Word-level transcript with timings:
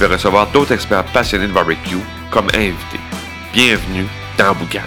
vais 0.00 0.14
recevoir 0.14 0.50
d'autres 0.50 0.72
experts 0.72 1.04
passionnés 1.12 1.46
de 1.46 1.52
barbecue 1.52 1.98
comme 2.30 2.46
invités. 2.54 3.00
Bienvenue 3.52 4.06
dans 4.38 4.54
Boucan. 4.54 4.80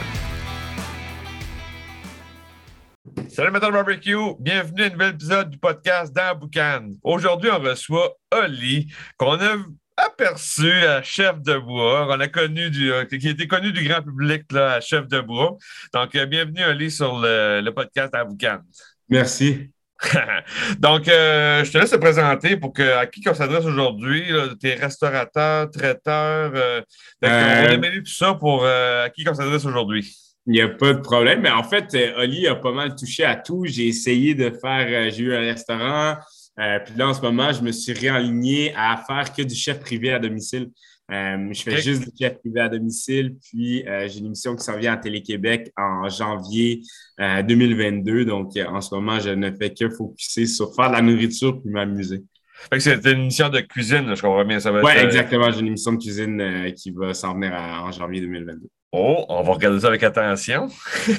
Salut 3.29 3.51
Metal 3.51 3.71
Barbecue, 3.71 4.35
bienvenue 4.39 4.81
à 4.81 4.85
un 4.87 4.89
nouvel 4.89 5.13
épisode 5.13 5.49
du 5.51 5.59
podcast 5.59 6.11
dans 6.15 6.35
Boucan. 6.35 6.89
Aujourd'hui, 7.03 7.51
on 7.51 7.59
reçoit 7.59 8.15
Oli, 8.31 8.91
qu'on 9.17 9.39
a 9.39 9.57
aperçu 9.97 10.71
à 10.71 11.03
Chef 11.03 11.39
de 11.41 11.59
Bois. 11.59 12.07
On 12.09 12.19
a 12.19 12.27
connu 12.27 12.71
du, 12.71 12.91
euh, 12.91 13.05
qui 13.05 13.27
a 13.27 13.31
été 13.31 13.47
connu 13.47 13.71
du 13.71 13.87
grand 13.87 14.01
public 14.01 14.51
là, 14.51 14.73
à 14.73 14.81
Chef 14.81 15.07
de 15.07 15.21
Bois. 15.21 15.57
Donc, 15.93 16.15
euh, 16.15 16.25
bienvenue 16.25 16.63
Oli 16.63 16.89
sur 16.89 17.19
le, 17.19 17.61
le 17.63 17.71
podcast 17.71 18.11
dans 18.13 18.25
Boucan. 18.25 18.61
Merci. 19.09 19.72
Donc, 20.79 21.07
euh, 21.07 21.63
je 21.63 21.71
te 21.71 21.77
laisse 21.77 21.91
te 21.91 21.95
présenter 21.95 22.57
pour 22.57 22.73
que, 22.73 22.97
à 22.97 23.05
qui 23.05 23.21
on 23.27 23.33
s'adresse 23.33 23.65
aujourd'hui. 23.65 24.23
Tes 24.59 24.75
restaurateurs, 24.75 25.69
traiteurs, 25.71 26.51
euh, 26.55 26.81
on 27.21 27.27
Euh, 27.27 27.69
démêler 27.69 28.03
tout 28.03 28.13
ça 28.13 28.33
pour 28.33 28.63
euh, 28.63 29.05
à 29.05 29.09
qui 29.09 29.27
on 29.27 29.33
s'adresse 29.33 29.65
aujourd'hui? 29.65 30.15
Il 30.45 30.53
n'y 30.53 30.61
a 30.61 30.69
pas 30.69 30.93
de 30.93 30.99
problème. 30.99 31.41
Mais 31.41 31.51
en 31.51 31.63
fait, 31.63 31.93
euh, 31.93 32.23
Oli 32.23 32.47
a 32.47 32.55
pas 32.55 32.71
mal 32.71 32.95
touché 32.95 33.23
à 33.23 33.35
tout. 33.35 33.65
J'ai 33.65 33.87
essayé 33.87 34.35
de 34.35 34.49
faire, 34.49 35.11
j'ai 35.11 35.23
eu 35.23 35.35
un 35.35 35.39
restaurant. 35.39 36.15
puis 36.57 36.95
là, 36.97 37.07
en 37.07 37.13
ce 37.13 37.21
moment, 37.21 37.51
je 37.51 37.61
me 37.61 37.71
suis 37.71 37.93
réaligné 37.93 38.73
à 38.75 38.97
faire 39.07 39.33
que 39.33 39.41
du 39.41 39.55
chef 39.55 39.79
privé 39.79 40.13
à 40.13 40.19
domicile. 40.19 40.69
Euh, 41.13 41.53
je 41.53 41.61
fais 41.61 41.79
juste 41.81 42.01
du 42.03 42.09
chef 42.19 42.39
privé 42.39 42.59
à 42.61 42.69
domicile. 42.69 43.35
Puis 43.47 43.87
euh, 43.87 44.07
j'ai 44.07 44.19
une 44.19 44.25
émission 44.27 44.55
qui 44.55 44.63
s'en 44.63 44.77
vient 44.77 44.93
à 44.93 44.97
Télé-Québec 44.97 45.71
en 45.77 46.09
janvier 46.09 46.81
euh, 47.19 47.43
2022. 47.43 48.25
Donc, 48.25 48.57
euh, 48.57 48.65
en 48.65 48.81
ce 48.81 48.95
moment, 48.95 49.19
je 49.19 49.29
ne 49.29 49.51
fais 49.51 49.73
que 49.73 49.89
focuser 49.89 50.47
sur 50.47 50.73
faire 50.75 50.89
de 50.89 50.93
la 50.95 51.01
nourriture 51.01 51.61
puis 51.61 51.69
m'amuser. 51.71 52.23
Fait 52.69 52.77
que 52.77 52.79
c'est 52.79 53.05
une 53.11 53.19
émission 53.21 53.49
de 53.49 53.59
cuisine, 53.59 54.15
je 54.15 54.21
comprends 54.21 54.45
bien. 54.45 54.59
Ça 54.59 54.71
va 54.71 54.79
être, 54.79 54.85
Oui, 54.85 54.93
euh, 54.97 55.05
exactement. 55.05 55.51
J'ai 55.51 55.59
une 55.59 55.67
émission 55.67 55.93
de 55.93 55.97
cuisine 56.01 56.39
euh, 56.41 56.71
qui 56.71 56.91
va 56.91 57.13
s'en 57.13 57.33
venir 57.35 57.53
à- 57.53 57.83
en 57.83 57.91
janvier 57.91 58.21
2022. 58.21 58.67
Oh, 58.93 59.25
on 59.27 59.43
va 59.43 59.53
regarder 59.53 59.79
ça 59.79 59.87
avec 59.87 60.01
attention. 60.03 60.67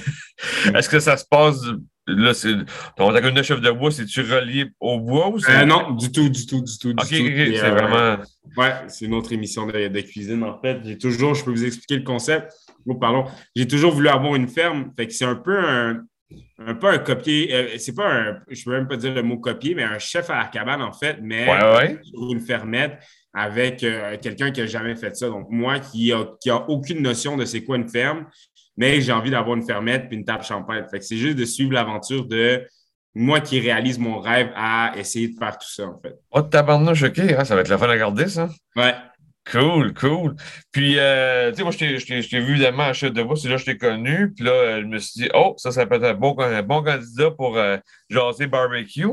Est-ce 0.75 0.89
que 0.89 1.01
ça 1.01 1.17
se 1.17 1.25
passe. 1.29 1.61
Là, 2.07 2.35
c'est. 2.35 2.53
Ton 2.97 3.13
ta 3.13 3.21
de 3.21 3.43
chef 3.43 3.61
de 3.61 3.71
bois, 3.71 3.91
c'est-tu 3.91 4.21
relié 4.21 4.67
au 4.81 5.01
bois 5.01 5.29
ou 5.31 5.39
c'est. 5.39 5.63
Euh, 5.63 5.65
non, 5.65 5.93
du 5.93 6.13
tout, 6.13 6.29
du 6.29 6.47
tout, 6.47 6.61
du 6.63 6.79
tout. 6.79 6.93
Du 6.93 7.03
Ok, 7.03 7.09
tout. 7.09 7.15
c'est 7.17 7.65
euh, 7.65 7.71
vraiment. 7.71 8.23
Ouais, 8.57 8.73
c'est 8.89 9.07
une 9.07 9.15
autre 9.15 9.33
émission 9.33 9.67
de, 9.67 9.89
de 9.89 10.01
cuisine, 10.03 10.43
en 10.45 10.61
fait. 10.61 10.81
J'ai 10.85 10.99
toujours, 10.99 11.35
je 11.35 11.45
peux 11.45 11.51
vous 11.51 11.65
expliquer 11.65 11.97
le 11.97 12.03
concept. 12.05 12.53
Oh, 12.87 12.95
pardon. 12.97 13.25
J'ai 13.57 13.67
toujours 13.67 13.93
voulu 13.93 14.09
avoir 14.09 14.35
une 14.35 14.49
ferme. 14.49 14.93
Fait 14.97 15.07
que 15.07 15.13
c'est 15.15 15.25
un 15.25 15.35
peu 15.37 15.59
un, 15.59 16.03
un 16.59 16.75
peu 16.75 16.89
un 16.89 16.99
copier. 16.99 17.55
euh, 17.55 17.69
c'est 17.79 17.95
pas 17.95 18.07
un, 18.13 18.37
je 18.51 18.63
peux 18.65 18.73
même 18.73 18.87
pas 18.87 18.97
dire 18.99 19.15
le 19.15 19.23
mot 19.23 19.39
copier, 19.39 19.75
mais 19.75 19.85
un 19.85 19.99
chef 19.99 20.29
à 20.29 20.37
la 20.39 20.45
cabane, 20.45 20.83
en 20.83 20.93
fait, 20.93 21.19
mais 21.23 21.49
Ouais, 21.49 21.77
ouais. 21.77 21.99
sur 22.05 22.31
une 22.33 22.41
fermette 22.41 22.99
avec 23.33 23.83
euh, 23.83 24.17
quelqu'un 24.21 24.51
qui 24.53 24.61
a 24.61 24.67
jamais 24.67 24.95
fait 24.95 25.17
ça. 25.17 25.29
Donc, 25.29 25.47
moi 25.51 25.81
qui 25.81 26.13
a, 26.13 26.25
qui 26.41 26.51
a 26.51 26.69
aucune 26.69 27.01
notion 27.01 27.37
de 27.39 27.45
c'est 27.47 27.65
quoi 27.65 27.77
une 27.79 27.89
ferme, 27.89 28.27
mais 28.77 29.01
j'ai 29.01 29.13
envie 29.13 29.31
d'avoir 29.31 29.57
une 29.57 29.65
fermette 29.67 30.09
puis 30.09 30.17
une 30.19 30.25
table 30.25 30.45
champagne. 30.45 30.85
Fait 30.91 30.99
que 30.99 31.05
c'est 31.05 31.17
juste 31.17 31.37
de 31.37 31.45
suivre 31.45 31.73
l'aventure 31.73 32.27
de 32.27 32.67
moi 33.15 33.41
qui 33.41 33.61
réalise 33.61 33.99
mon 33.99 34.19
rêve 34.19 34.51
à 34.57 34.93
essayer 34.97 35.29
de 35.29 35.39
faire 35.39 35.57
tout 35.57 35.69
ça, 35.71 35.85
en 35.87 36.01
fait. 36.01 36.15
Oh, 36.33 36.43
tabarnouche, 36.43 37.03
OK. 37.05 37.19
hein, 37.21 37.45
ça 37.45 37.55
va 37.55 37.61
être 37.61 37.69
la 37.69 37.79
fun 37.79 37.87
à 37.89 37.93
regarder, 37.93 38.27
ça. 38.29 38.49
Ouais. 38.77 38.95
Cool, 39.53 39.93
cool. 39.93 40.35
Puis, 40.73 40.95
euh, 40.99 41.51
tu 41.51 41.59
sais, 41.59 41.63
moi, 41.65 41.71
je 41.71 41.77
t'ai- 41.79 42.41
vu 42.41 42.53
évidemment 42.53 42.85
à 42.85 42.93
Chef 42.95 43.13
de 43.13 43.23
Bois, 43.23 43.37
c'est 43.37 43.49
là 43.51 43.57
que 43.57 43.61
je 43.61 43.67
t'ai 43.67 43.77
connu. 43.77 44.33
Puis 44.35 44.43
là, 44.43 44.51
euh, 44.53 44.81
je 44.81 44.87
me 44.87 44.99
suis 44.99 45.21
dit, 45.21 45.29
oh, 45.35 45.55
ça, 45.59 45.71
ça 45.71 45.85
peut 45.85 45.97
être 45.97 46.05
un 46.05 46.15
bon, 46.15 46.35
un 46.41 46.63
bon 46.63 46.83
candidat 46.83 47.31
pour 47.31 47.59
euh, 47.59 47.77
jaser 48.09 48.47
barbecue. 48.47 49.05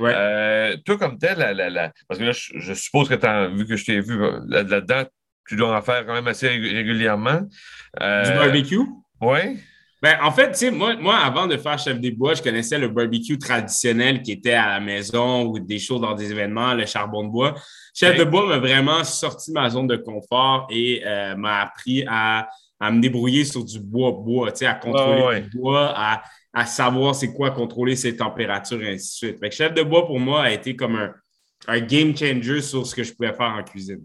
Ouais. 0.00 0.12
Euh, 0.12 0.76
toi, 0.84 0.98
comme 0.98 1.18
tel, 1.18 1.38
la, 1.38 1.54
la- 1.54 1.70
la- 1.70 1.92
parce 2.08 2.18
que 2.18 2.24
là, 2.24 2.32
je, 2.32 2.50
je 2.56 2.74
suppose 2.74 3.08
que 3.08 3.54
vu 3.56 3.64
que 3.64 3.76
je 3.76 3.84
t'ai 3.84 4.00
vu 4.00 4.20
euh, 4.20 4.40
là- 4.48 4.64
là-dedans, 4.64 5.04
tu 5.48 5.54
dois 5.54 5.76
en 5.78 5.80
faire 5.82 6.04
quand 6.04 6.14
même 6.14 6.26
assez 6.26 6.48
rég- 6.48 6.74
régulièrement. 6.74 7.42
Du 7.42 8.32
barbecue? 8.34 8.80
Oui. 9.20 9.58
Ben, 10.02 10.18
en 10.22 10.30
fait, 10.30 10.52
tu 10.52 10.70
moi, 10.70 10.94
moi, 10.96 11.16
avant 11.16 11.46
de 11.46 11.56
faire 11.56 11.78
Chef 11.78 11.98
des 11.98 12.10
Bois, 12.10 12.34
je 12.34 12.42
connaissais 12.42 12.78
le 12.78 12.88
barbecue 12.88 13.38
traditionnel 13.38 14.22
qui 14.22 14.32
était 14.32 14.52
à 14.52 14.68
la 14.68 14.80
maison 14.80 15.44
ou 15.46 15.58
des 15.58 15.78
shows 15.78 15.98
dans 15.98 16.14
des 16.14 16.30
événements, 16.30 16.74
le 16.74 16.84
charbon 16.84 17.24
de 17.24 17.30
bois. 17.30 17.54
Chef 17.94 18.18
de 18.18 18.24
Bois 18.24 18.46
m'a 18.46 18.58
vraiment 18.58 19.02
sorti 19.04 19.50
de 19.52 19.54
ma 19.58 19.70
zone 19.70 19.86
de 19.86 19.96
confort 19.96 20.66
et 20.70 21.02
euh, 21.06 21.34
m'a 21.34 21.62
appris 21.62 22.04
à, 22.06 22.46
à 22.78 22.90
me 22.92 23.00
débrouiller 23.00 23.44
sur 23.46 23.64
du 23.64 23.80
bois-bois, 23.80 24.52
tu 24.52 24.58
sais, 24.58 24.66
à 24.66 24.74
contrôler 24.74 25.22
Ouais, 25.22 25.26
ouais. 25.28 25.40
du 25.40 25.58
bois, 25.58 25.94
à, 25.96 26.22
à 26.52 26.66
savoir 26.66 27.14
c'est 27.14 27.32
quoi 27.32 27.50
contrôler 27.50 27.96
ses 27.96 28.14
températures 28.16 28.82
et 28.82 28.94
ainsi 28.94 29.24
de 29.24 29.28
suite. 29.28 29.40
Fait 29.40 29.48
que 29.48 29.54
Chef 29.54 29.72
de 29.72 29.82
Bois, 29.82 30.06
pour 30.06 30.20
moi, 30.20 30.42
a 30.42 30.50
été 30.50 30.76
comme 30.76 30.96
un, 30.96 31.14
un 31.68 31.80
game 31.80 32.14
changer 32.14 32.60
sur 32.60 32.86
ce 32.86 32.94
que 32.94 33.02
je 33.02 33.14
pouvais 33.14 33.32
faire 33.32 33.54
en 33.58 33.62
cuisine. 33.62 34.04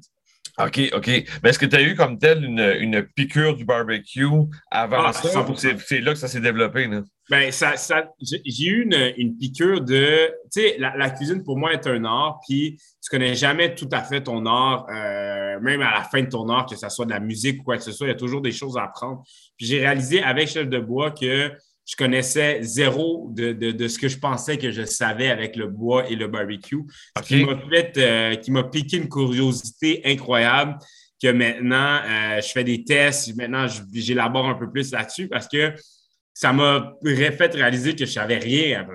OK, 0.59 0.79
OK. 0.93 1.07
Mais 1.07 1.49
est-ce 1.49 1.59
que 1.59 1.65
tu 1.65 1.75
as 1.75 1.81
eu 1.81 1.95
comme 1.95 2.17
tel 2.17 2.43
une, 2.43 2.59
une 2.79 3.03
piqûre 3.03 3.55
du 3.55 3.65
barbecue 3.65 4.25
avant 4.69 5.05
Ah, 5.05 5.13
ça? 5.13 5.29
100%. 5.29 5.49
ou 5.51 5.55
C'est 5.55 6.01
là 6.01 6.13
que 6.13 6.19
ça 6.19 6.27
s'est 6.27 6.41
développé, 6.41 6.87
là? 6.87 7.01
Ben, 7.29 7.51
ça, 7.51 7.77
ça, 7.77 8.11
j'ai 8.19 8.41
j'ai 8.45 8.65
eu 8.65 8.83
une, 8.83 9.13
une 9.17 9.37
piqûre 9.37 9.79
de. 9.81 10.27
Tu 10.51 10.61
sais, 10.61 10.75
la, 10.79 10.97
la 10.97 11.09
cuisine 11.11 11.43
pour 11.43 11.57
moi 11.57 11.71
est 11.73 11.87
un 11.87 12.03
art, 12.03 12.39
puis 12.47 12.75
tu 13.01 13.09
connais 13.09 13.35
jamais 13.35 13.73
tout 13.73 13.87
à 13.91 14.03
fait 14.03 14.21
ton 14.21 14.45
art, 14.45 14.85
euh, 14.89 15.59
même 15.61 15.81
à 15.81 15.91
la 15.93 16.03
fin 16.03 16.21
de 16.21 16.27
ton 16.27 16.49
art, 16.49 16.65
que 16.65 16.75
ce 16.75 16.89
soit 16.89 17.05
de 17.05 17.11
la 17.11 17.21
musique 17.21 17.61
ou 17.61 17.63
quoi 17.63 17.77
que 17.77 17.83
ce 17.83 17.91
soit, 17.93 18.07
il 18.07 18.09
y 18.09 18.13
a 18.13 18.17
toujours 18.17 18.41
des 18.41 18.51
choses 18.51 18.77
à 18.77 18.83
apprendre. 18.83 19.23
Puis 19.55 19.65
j'ai 19.65 19.79
réalisé 19.79 20.21
avec 20.21 20.49
Chef 20.49 20.67
de 20.67 20.79
Bois 20.79 21.11
que 21.11 21.51
je 21.91 21.97
connaissais 21.97 22.59
zéro 22.61 23.27
de, 23.31 23.51
de, 23.51 23.71
de 23.71 23.87
ce 23.89 23.99
que 23.99 24.07
je 24.07 24.17
pensais 24.17 24.57
que 24.57 24.71
je 24.71 24.85
savais 24.85 25.29
avec 25.29 25.57
le 25.57 25.67
bois 25.67 26.09
et 26.09 26.15
le 26.15 26.27
barbecue. 26.27 26.83
Ce 27.17 27.23
qui 27.23 27.43
m'a 27.43 27.57
fait, 27.69 27.97
euh, 27.97 28.35
qui 28.35 28.49
m'a 28.49 28.63
piqué 28.63 28.95
une 28.95 29.09
curiosité 29.09 30.01
incroyable 30.05 30.77
que 31.21 31.27
maintenant, 31.27 31.99
euh, 32.05 32.41
je 32.41 32.47
fais 32.47 32.63
des 32.63 32.85
tests, 32.85 33.35
maintenant, 33.35 33.67
j'élabore 33.93 34.47
un 34.47 34.55
peu 34.55 34.71
plus 34.71 34.93
là-dessus 34.93 35.27
parce 35.27 35.49
que 35.49 35.73
ça 36.33 36.53
m'a 36.53 36.93
fait 37.03 37.53
réaliser 37.53 37.93
que 37.93 38.05
je 38.05 38.11
savais 38.11 38.37
rien 38.37 38.87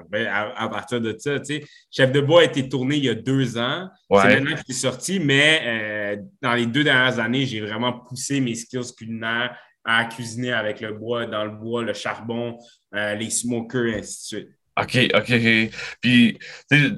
à, 0.56 0.68
partir 0.70 0.98
de 0.98 1.14
ça. 1.18 1.38
tu 1.38 1.44
sais. 1.44 1.64
Chef 1.90 2.10
de 2.10 2.20
bois 2.22 2.40
a 2.40 2.44
été 2.44 2.66
tourné 2.66 2.96
il 2.96 3.04
y 3.04 3.10
a 3.10 3.14
deux 3.14 3.58
ans. 3.58 3.90
Ouais. 4.08 4.22
C'est 4.22 4.40
maintenant 4.40 4.56
qu'il 4.56 4.74
est 4.74 4.78
sorti, 4.78 5.20
mais 5.20 5.60
euh, 5.64 6.16
dans 6.40 6.54
les 6.54 6.64
deux 6.64 6.82
dernières 6.82 7.18
années, 7.18 7.44
j'ai 7.44 7.60
vraiment 7.60 7.92
poussé 7.92 8.40
mes 8.40 8.54
skills 8.54 8.94
culinaires 8.96 9.54
à 9.86 10.04
cuisiner 10.04 10.52
avec 10.52 10.80
le 10.80 10.92
bois, 10.92 11.26
dans 11.26 11.44
le 11.44 11.52
bois, 11.52 11.82
le 11.82 11.94
charbon, 11.94 12.58
euh, 12.94 13.14
les 13.14 13.30
smokers, 13.30 13.86
et 13.86 13.98
ainsi 14.00 14.34
de 14.34 14.40
suite. 14.40 14.48
OK, 14.78 14.98
OK, 15.14 15.30
OK. 15.30 15.70
Puis, 16.02 16.38
tu 16.70 16.78
sais, 16.78 16.90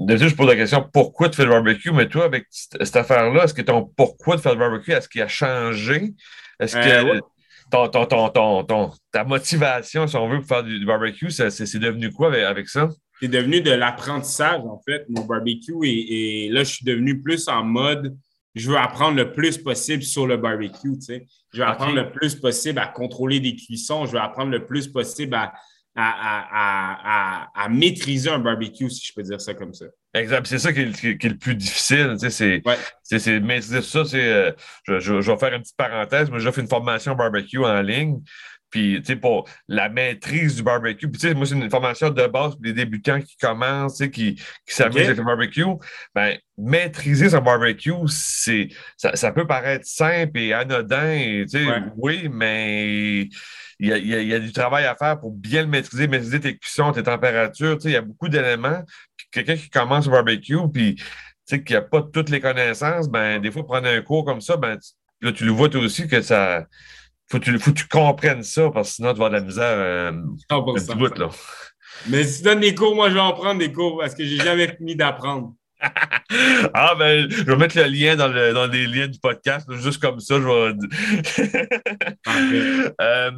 déjà, 0.00 0.28
je 0.28 0.34
pose 0.34 0.46
la 0.46 0.56
question 0.56 0.88
pourquoi 0.90 1.28
tu 1.28 1.36
fais 1.36 1.44
le 1.44 1.50
barbecue, 1.50 1.90
mais 1.90 2.08
toi, 2.08 2.24
avec 2.24 2.46
cette 2.50 2.96
affaire-là, 2.96 3.44
est-ce 3.44 3.52
que 3.52 3.60
ton 3.60 3.84
pourquoi 3.84 4.36
de 4.36 4.40
faire 4.40 4.52
le 4.52 4.58
barbecue, 4.58 4.92
est-ce 4.92 5.08
qu'il 5.08 5.20
a 5.20 5.28
changé? 5.28 6.14
Est-ce 6.58 6.74
que 6.76 6.88
Euh, 6.88 7.04
ouais. 7.14 7.20
ton, 7.70 7.88
ton, 7.88 8.06
ton, 8.30 8.64
ton, 8.64 8.92
ta 9.12 9.24
motivation, 9.24 10.06
si 10.06 10.16
on 10.16 10.28
veut, 10.28 10.38
pour 10.38 10.48
faire 10.48 10.62
du, 10.64 10.86
barbecue, 10.86 11.30
c'est 11.30 11.50
c'est 11.50 11.78
devenu 11.78 12.10
quoi 12.12 12.28
avec, 12.28 12.44
avec 12.44 12.68
ça? 12.68 12.88
C'est 13.20 13.28
devenu 13.28 13.60
de 13.60 13.72
l'apprentissage, 13.72 14.60
en 14.60 14.80
fait, 14.88 15.04
mon 15.08 15.24
barbecue. 15.24 15.74
Et, 15.84 16.46
et 16.46 16.48
là, 16.50 16.60
je 16.60 16.72
suis 16.72 16.84
devenu 16.84 17.20
plus 17.20 17.46
en 17.48 17.62
mode, 17.64 18.16
je 18.54 18.70
veux 18.70 18.76
apprendre 18.78 19.16
le 19.16 19.32
plus 19.32 19.58
possible 19.58 20.02
sur 20.02 20.26
le 20.26 20.36
barbecue, 20.36 20.94
tu 20.98 21.00
sais. 21.00 21.26
Je 21.52 21.58
veux 21.58 21.66
apprendre 21.66 21.94
le 21.94 22.10
plus 22.10 22.34
possible 22.34 22.78
à 22.78 22.86
contrôler 22.86 23.40
des 23.40 23.54
cuissons. 23.56 24.06
Je 24.06 24.12
veux 24.12 24.20
apprendre 24.20 24.50
le 24.50 24.66
plus 24.66 24.88
possible 24.88 25.34
à, 25.34 25.52
à, 25.94 27.46
à, 27.54 27.64
à, 27.64 27.68
maîtriser 27.68 28.30
un 28.30 28.38
barbecue, 28.38 28.90
si 28.90 29.06
je 29.06 29.12
peux 29.14 29.22
dire 29.22 29.40
ça 29.40 29.54
comme 29.54 29.72
ça. 29.74 29.86
Exact. 30.14 30.46
C'est 30.46 30.58
ça 30.58 30.72
qui 30.72 30.80
est, 30.80 30.92
qui 31.18 31.26
est- 31.26 31.30
le 31.30 31.36
plus 31.36 31.54
difficile. 31.54 32.10
Tu 32.20 32.30
sais, 32.30 32.62
c'est, 33.10 33.22
Ouais. 33.24 33.40
maîtriser 33.40 33.82
ça. 33.82 34.04
C'est, 34.04 34.22
euh, 34.22 34.52
je, 34.84 34.98
je- 35.00 35.20
je 35.20 35.30
vais 35.32 35.38
faire 35.38 35.54
une 35.54 35.62
petite 35.62 35.76
parenthèse, 35.76 36.30
mais 36.30 36.38
j'ai 36.40 36.52
fait 36.52 36.60
une 36.60 36.68
formation 36.68 37.14
barbecue 37.14 37.64
en 37.64 37.80
ligne. 37.82 38.18
Puis, 38.70 38.96
tu 39.00 39.04
sais, 39.06 39.16
pour 39.16 39.48
la 39.66 39.88
maîtrise 39.88 40.56
du 40.56 40.62
barbecue. 40.62 41.08
Puis, 41.08 41.20
tu 41.20 41.28
sais, 41.28 41.34
moi, 41.34 41.46
c'est 41.46 41.54
une 41.54 41.70
formation 41.70 42.10
de 42.10 42.26
base 42.26 42.52
pour 42.52 42.60
les 42.64 42.72
débutants 42.72 43.20
qui 43.20 43.36
commencent, 43.36 43.96
tu 43.98 44.04
sais, 44.04 44.10
qui, 44.10 44.34
qui 44.34 44.74
s'amusent 44.74 44.96
avec 45.06 45.16
le 45.16 45.24
barbecue. 45.24 45.64
Ben, 46.14 46.36
maîtriser 46.58 47.30
son 47.30 47.40
barbecue, 47.40 47.92
c'est, 48.08 48.68
ça, 48.96 49.16
ça 49.16 49.32
peut 49.32 49.46
paraître 49.46 49.86
simple 49.86 50.38
et 50.38 50.52
anodin, 50.52 51.12
et, 51.12 51.44
tu 51.48 51.58
sais, 51.58 51.66
Ouais. 51.66 51.82
oui, 51.96 52.28
mais 52.30 53.28
il 53.80 53.88
y, 53.88 53.92
a, 53.92 53.96
il 53.98 54.06
y 54.08 54.14
a- 54.14 54.20
il 54.20 54.28
y 54.28 54.34
a 54.34 54.38
du 54.40 54.52
travail 54.52 54.84
à 54.84 54.94
faire 54.96 55.18
pour 55.20 55.32
bien 55.32 55.62
le 55.62 55.68
maîtriser, 55.68 56.08
maîtriser 56.08 56.40
tes 56.40 56.56
cuissons, 56.58 56.92
tes 56.92 57.02
températures. 57.04 57.76
Tu 57.76 57.82
sais, 57.82 57.88
il 57.90 57.92
y 57.92 57.96
a 57.96 58.02
beaucoup 58.02 58.28
d'éléments. 58.28 58.82
Puis 59.16 59.26
quelqu'un 59.30 59.56
qui 59.56 59.70
commence 59.70 60.06
au 60.08 60.10
barbecue, 60.10 60.56
puis 60.72 61.00
sais, 61.44 61.62
qui 61.62 61.72
n'a 61.72 61.80
pas 61.80 62.02
toutes 62.02 62.28
les 62.28 62.40
connaissances, 62.40 63.08
ben, 63.08 63.40
des 63.40 63.50
fois, 63.50 63.64
prendre 63.64 63.88
un 63.88 64.02
cours 64.02 64.24
comme 64.24 64.40
ça, 64.42 64.56
ben, 64.58 64.76
tu, 64.76 64.90
là, 65.26 65.32
tu 65.32 65.44
le 65.44 65.52
vois 65.52 65.68
toi 65.70 65.80
aussi 65.80 66.06
que 66.06 66.20
ça. 66.20 66.66
Faut 67.30 67.38
que 67.38 67.44
tu, 67.44 67.58
faut 67.58 67.72
que 67.72 67.78
tu 67.78 67.88
comprennes 67.88 68.42
ça, 68.42 68.70
parce 68.70 68.88
que 68.88 68.94
sinon, 68.96 69.12
tu 69.12 69.18
vas 69.18 69.26
avoir 69.26 69.30
de 69.30 69.36
la 69.36 69.42
misère 69.42 69.64
euh, 69.64 70.12
bout, 70.96 71.18
là. 71.18 71.28
Mais 72.06 72.24
si 72.24 72.38
tu 72.38 72.44
donnes 72.44 72.60
des 72.60 72.74
cours, 72.74 72.94
moi, 72.94 73.08
je 73.10 73.14
vais 73.14 73.20
en 73.20 73.32
prendre 73.32 73.58
des 73.58 73.72
cours 73.72 73.98
parce 73.98 74.14
que 74.14 74.24
j'ai 74.24 74.36
jamais 74.36 74.68
fini 74.76 74.96
d'apprendre. 74.96 75.54
ah, 76.74 76.94
ben, 76.98 77.28
je 77.30 77.44
vais 77.44 77.56
mettre 77.56 77.76
le 77.76 77.84
lien 77.84 78.16
dans, 78.16 78.28
le, 78.28 78.52
dans 78.52 78.66
les 78.66 78.86
liens 78.86 79.08
du 79.08 79.18
podcast, 79.20 79.70
juste 79.74 80.00
comme 80.00 80.20
ça, 80.20 80.40
je 80.40 80.46
vais. 80.46 80.74
euh, 83.00 83.30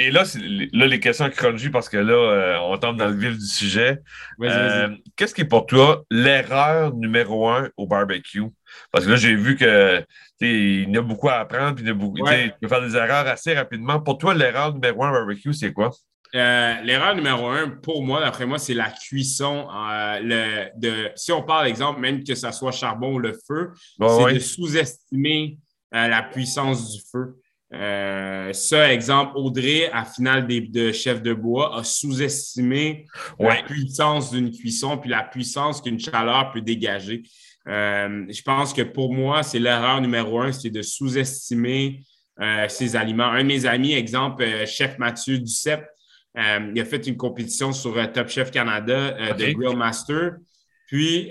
et 0.00 0.10
là, 0.10 0.24
là, 0.72 0.86
les 0.86 1.00
questions 1.00 1.28
chronologie, 1.30 1.70
parce 1.70 1.88
que 1.88 1.96
là, 1.96 2.14
euh, 2.14 2.58
on 2.62 2.76
tombe 2.78 2.96
dans 2.96 3.08
le 3.08 3.14
vif 3.14 3.36
du 3.36 3.46
sujet. 3.46 3.98
Euh, 4.42 4.88
qu'est-ce 5.16 5.34
qui 5.34 5.42
est 5.42 5.46
pour 5.46 5.66
toi 5.66 6.04
l'erreur 6.10 6.94
numéro 6.94 7.48
un 7.48 7.68
au 7.76 7.86
barbecue? 7.86 8.44
Parce 8.90 9.04
que 9.04 9.10
là, 9.10 9.16
j'ai 9.16 9.34
vu 9.34 9.56
que 9.56 10.04
il 10.40 10.90
y 10.90 10.96
a 10.96 11.02
beaucoup 11.02 11.28
à 11.28 11.34
apprendre, 11.34 11.74
puis 11.74 11.92
beaucoup, 11.92 12.16
tu 12.26 12.52
peux 12.60 12.68
faire 12.68 12.80
des 12.80 12.96
erreurs 12.96 13.26
assez 13.26 13.54
rapidement. 13.54 14.00
Pour 14.00 14.16
toi, 14.16 14.34
l'erreur 14.34 14.72
numéro 14.72 15.04
un 15.04 15.10
au 15.10 15.12
barbecue, 15.12 15.52
c'est 15.52 15.72
quoi? 15.72 15.90
Euh, 16.34 16.80
l'erreur 16.82 17.14
numéro 17.14 17.48
un, 17.48 17.68
pour 17.68 18.02
moi, 18.02 18.20
d'après 18.20 18.46
moi, 18.46 18.58
c'est 18.58 18.74
la 18.74 18.90
cuisson. 18.90 19.68
le, 19.70 20.68
de, 20.78 21.10
si 21.14 21.32
on 21.32 21.42
parle, 21.42 21.66
exemple, 21.66 22.00
même 22.00 22.24
que 22.24 22.34
ce 22.34 22.50
soit 22.52 22.72
charbon 22.72 23.14
ou 23.14 23.18
le 23.18 23.38
feu, 23.46 23.72
c'est 23.98 24.34
de 24.34 24.38
sous-estimer 24.38 25.58
la 25.92 26.22
puissance 26.22 26.92
du 26.92 27.02
feu. 27.12 27.36
Euh, 27.72 28.52
ça, 28.52 28.92
exemple, 28.92 29.32
Audrey, 29.36 29.88
à 29.92 30.04
finale 30.04 30.46
de 30.46 30.92
Chef 30.92 31.22
de 31.22 31.32
bois, 31.32 31.78
a 31.78 31.84
sous-estimé 31.84 33.06
la 33.38 33.62
puissance 33.62 34.32
d'une 34.32 34.50
cuisson 34.50 34.98
puis 34.98 35.10
la 35.10 35.22
puissance 35.22 35.80
qu'une 35.80 36.00
chaleur 36.00 36.50
peut 36.52 36.60
dégager. 36.60 37.22
Euh, 37.68 38.26
je 38.28 38.42
pense 38.42 38.72
que 38.72 38.82
pour 38.82 39.12
moi, 39.12 39.42
c'est 39.42 39.58
l'erreur 39.58 40.00
numéro 40.00 40.40
un, 40.40 40.50
c'est 40.50 40.70
de 40.70 40.82
sous-estimer 40.82 42.02
euh, 42.40 42.66
ces 42.68 42.96
aliments. 42.96 43.24
Un 43.24 43.42
de 43.42 43.48
mes 43.48 43.66
amis, 43.66 43.92
exemple, 43.92 44.44
Chef 44.66 44.98
Mathieu 44.98 45.38
Duceppe, 45.38 45.86
il 46.36 46.80
a 46.80 46.84
fait 46.84 47.06
une 47.06 47.16
compétition 47.16 47.72
sur 47.72 47.94
Top 48.12 48.28
Chef 48.28 48.50
Canada 48.50 49.34
de 49.34 49.52
Grill 49.52 49.76
Master. 49.76 50.36
Puis, 50.86 51.28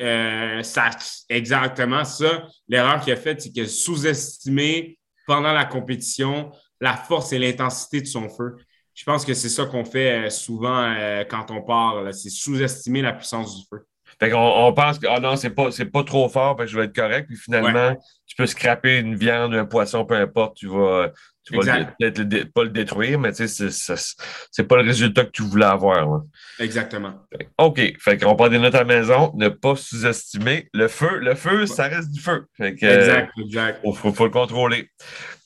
ça, 0.61 0.89
exactement 1.27 2.05
ça. 2.05 2.47
L'erreur 2.69 3.01
qu'il 3.01 3.11
a 3.11 3.17
faite, 3.17 3.41
c'est 3.41 3.49
qu'il 3.49 3.63
a 3.63 3.67
sous-estimé 3.67 4.98
pendant 5.29 5.53
la 5.53 5.65
compétition 5.65 6.51
la 6.81 6.97
force 6.97 7.33
et 7.33 7.39
l'intensité 7.39 8.01
de 8.01 8.07
son 8.07 8.29
feu. 8.29 8.55
Je 8.95 9.03
pense 9.03 9.23
que 9.25 9.35
c'est 9.35 9.49
ça 9.49 9.65
qu'on 9.67 9.85
fait 9.85 10.25
euh, 10.25 10.29
souvent 10.31 10.81
euh, 10.81 11.23
quand 11.23 11.51
on 11.51 11.61
part, 11.61 12.11
c'est 12.13 12.31
sous-estimer 12.31 13.03
la 13.03 13.13
puissance 13.13 13.55
du 13.55 13.63
feu. 13.69 13.85
Fait 14.19 14.33
on 14.33 14.73
pense 14.73 14.99
que 14.99 15.07
oh 15.09 15.19
non, 15.21 15.37
c'est 15.37 15.51
pas, 15.51 15.69
pas 15.93 16.03
trop 16.03 16.27
fort, 16.27 16.57
que 16.57 16.65
je 16.65 16.77
vais 16.77 16.85
être 16.85 16.95
correct. 16.95 17.27
Puis 17.27 17.37
finalement, 17.37 17.95
tu 18.27 18.35
peux 18.35 18.45
scraper 18.45 18.99
une 18.99 19.15
viande, 19.15 19.55
un 19.55 19.65
poisson, 19.65 20.05
peu 20.05 20.15
importe, 20.15 20.57
tu 20.57 20.67
vas, 20.67 21.11
tu 21.45 21.55
vas 21.55 21.85
peut-être 21.99 22.53
pas 22.53 22.63
le 22.63 22.69
détruire, 22.69 23.17
mais 23.17 23.31
tu 23.31 23.47
sais, 23.47 23.69
c'est 23.69 24.63
pas 24.67 24.75
le 24.75 24.83
résultat 24.83 25.23
que 25.23 25.31
tu 25.31 25.43
voulais 25.43 25.65
avoir. 25.65 26.23
Exactement. 26.59 27.13
OK. 27.57 27.81
Fait 27.99 28.17
qu'on 28.17 28.35
prend 28.35 28.49
des 28.49 28.59
notes 28.59 28.75
à 28.75 28.79
la 28.79 28.83
maison, 28.83 29.31
ne 29.35 29.47
pas 29.47 29.75
sous-estimer. 29.75 30.69
Le 30.73 30.89
feu, 30.89 31.19
le 31.19 31.35
feu, 31.35 31.65
ça 31.65 31.87
reste 31.87 32.11
du 32.11 32.19
feu. 32.19 32.45
exact, 32.59 33.31
exact. 33.37 33.79
Il 33.85 33.95
faut, 33.95 34.25
le 34.25 34.31
contrôler. 34.31 34.89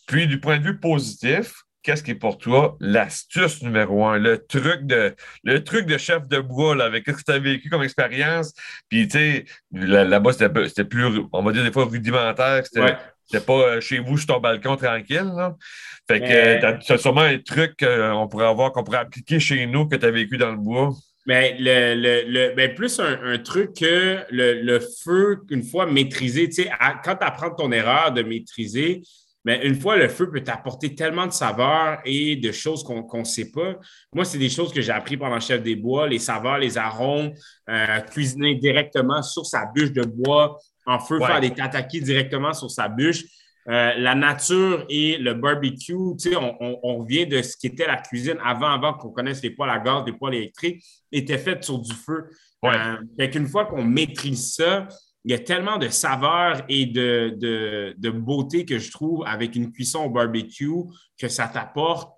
Puis, 0.08 0.28
du 0.28 0.40
point 0.40 0.58
de 0.58 0.64
vue 0.64 0.80
positif, 0.80 1.64
qu'est-ce 1.84 2.02
qui 2.02 2.12
est 2.12 2.16
pour 2.16 2.38
toi 2.38 2.78
l'astuce 2.80 3.62
numéro 3.62 4.06
un, 4.06 4.18
le 4.18 4.44
truc 4.46 4.86
de, 4.86 5.14
le 5.44 5.64
truc 5.64 5.86
de 5.86 5.98
chef 5.98 6.28
de 6.28 6.40
bois, 6.40 6.82
avec 6.84 7.06
ce 7.06 7.12
que 7.12 7.24
tu 7.24 7.32
as 7.32 7.40
vécu 7.40 7.70
comme 7.70 7.84
expérience? 7.84 8.54
Puis, 8.90 9.08
tu 9.08 9.18
sais, 9.18 9.46
là-bas, 9.72 10.34
c'était 10.34 10.86
plus, 10.86 11.06
on 11.32 11.44
va 11.44 11.52
dire 11.52 11.64
des 11.64 11.72
fois 11.72 11.86
rudimentaire, 11.86 12.64
c'était 12.66 13.46
pas 13.46 13.54
euh, 13.54 13.82
chez 13.82 14.00
vous 14.00 14.18
sur 14.18 14.28
ton 14.28 14.40
balcon 14.40 14.76
tranquille. 14.78 15.32
Là. 15.36 15.56
Fait 16.08 16.20
que 16.20 16.80
tu 16.84 16.92
as 16.92 16.98
sûrement 16.98 17.22
un 17.22 17.38
truc 17.38 17.76
qu'on 17.80 18.28
pourrait 18.28 18.48
avoir, 18.48 18.72
qu'on 18.72 18.84
pourrait 18.84 19.00
appliquer 19.00 19.40
chez 19.40 19.66
nous 19.66 19.88
que 19.88 19.96
tu 19.96 20.06
as 20.06 20.12
vécu 20.12 20.38
dans 20.38 20.52
le 20.52 20.58
bois. 20.58 20.94
Mais 21.26 21.56
le, 21.58 21.96
le, 21.96 22.54
ben, 22.54 22.74
plus 22.74 23.00
un, 23.00 23.38
truc 23.38 23.76
que 23.80 24.20
le, 24.30 24.80
feu, 24.80 25.40
une 25.50 25.64
fois 25.64 25.86
maîtrisé, 25.86 26.50
tu 26.50 26.64
sais, 26.64 26.72
quand 27.04 27.16
tu 27.16 27.26
apprends 27.26 27.52
ton 27.52 27.72
erreur 27.72 28.12
de 28.12 28.24
maîtriser, 28.24 29.02
mais 29.46 29.66
une 29.66 29.76
fois, 29.76 29.98
le 29.98 30.08
feu 30.08 30.30
peut 30.30 30.42
t'apporter 30.42 30.96
tellement 30.96 31.28
de 31.28 31.32
saveurs 31.32 32.00
et 32.06 32.36
de 32.36 32.52
choses 32.52 32.84
qu'on 32.84 33.06
ne 33.14 33.24
sait 33.24 33.52
pas. 33.52 33.76
Moi, 34.14 34.24
c'est 34.24 34.38
des 34.38 34.50
choses 34.50 34.74
que 34.74 34.82
j'ai 34.82 34.92
appris 34.92 35.18
pendant 35.18 35.40
Chef 35.40 35.62
des 35.62 35.76
Bois, 35.76 36.08
les 36.08 36.20
saveurs, 36.20 36.60
les 36.60 36.78
arômes, 36.78 37.34
euh, 37.70 38.00
cuisiner 38.02 38.56
directement 38.56 39.22
sur 39.22 39.46
sa 39.46 39.66
bûche 39.66 39.92
de 39.92 40.04
bois, 40.04 40.58
en 40.86 41.00
feu, 41.00 41.20
faire 41.20 41.42
des 41.42 41.52
tataki 41.54 42.02
directement 42.02 42.54
sur 42.54 42.72
sa 42.72 42.88
bûche. 42.88 43.24
Euh, 43.70 43.94
la 43.98 44.14
nature 44.14 44.86
et 44.90 45.18
le 45.18 45.36
barbecue, 45.36 45.94
tu 46.20 46.32
sais, 46.32 46.36
on, 46.36 46.58
on, 46.84 46.98
revient 46.98 47.26
de 47.26 47.42
ce 47.42 47.56
qu'était 47.56 47.88
la 47.88 47.96
cuisine 47.96 48.36
avant, 48.44 48.68
avant 48.68 48.94
qu'on 48.94 49.10
connaisse 49.10 49.42
les 49.42 49.52
poêles 49.52 49.70
à 49.70 49.80
gaz, 49.80 50.04
les 50.06 50.12
poêles 50.12 50.36
électriques, 50.36 50.84
étaient 51.14 51.38
faites 51.38 51.64
sur 51.64 51.80
du 51.80 51.94
feu. 51.94 52.26
Ouais. 52.62 52.76
Euh, 52.76 52.98
fait 53.18 53.30
qu'une 53.30 53.48
fois 53.48 53.66
qu'on 53.66 53.84
maîtrise 53.84 54.54
ça, 54.56 54.88
il 55.26 55.32
y 55.32 55.34
a 55.34 55.40
tellement 55.40 55.78
de 55.78 55.88
saveurs 55.88 56.64
et 56.68 56.86
de, 56.86 57.34
de, 57.38 57.96
de, 57.98 58.10
beauté 58.10 58.66
que 58.66 58.78
je 58.78 58.92
trouve 58.92 59.24
avec 59.26 59.56
une 59.56 59.72
cuisson 59.72 60.06
au 60.06 60.10
barbecue 60.10 60.84
que 61.18 61.30
ça 61.30 61.48
t'apporte 61.48 62.12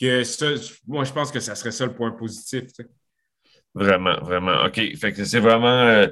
que 0.00 0.24
ça, 0.24 0.46
moi, 0.86 1.04
je 1.04 1.12
pense 1.12 1.32
que 1.32 1.40
ça 1.40 1.54
serait 1.54 1.70
ça 1.70 1.86
le 1.86 1.94
point 1.94 2.12
positif. 2.12 2.64
Vraiment, 3.74 4.18
vraiment. 4.20 4.64
OK. 4.64 4.80
Fait 4.96 5.12
que 5.12 5.24
c'est 5.24 5.40
vraiment 5.40 5.66
euh, 5.68 6.06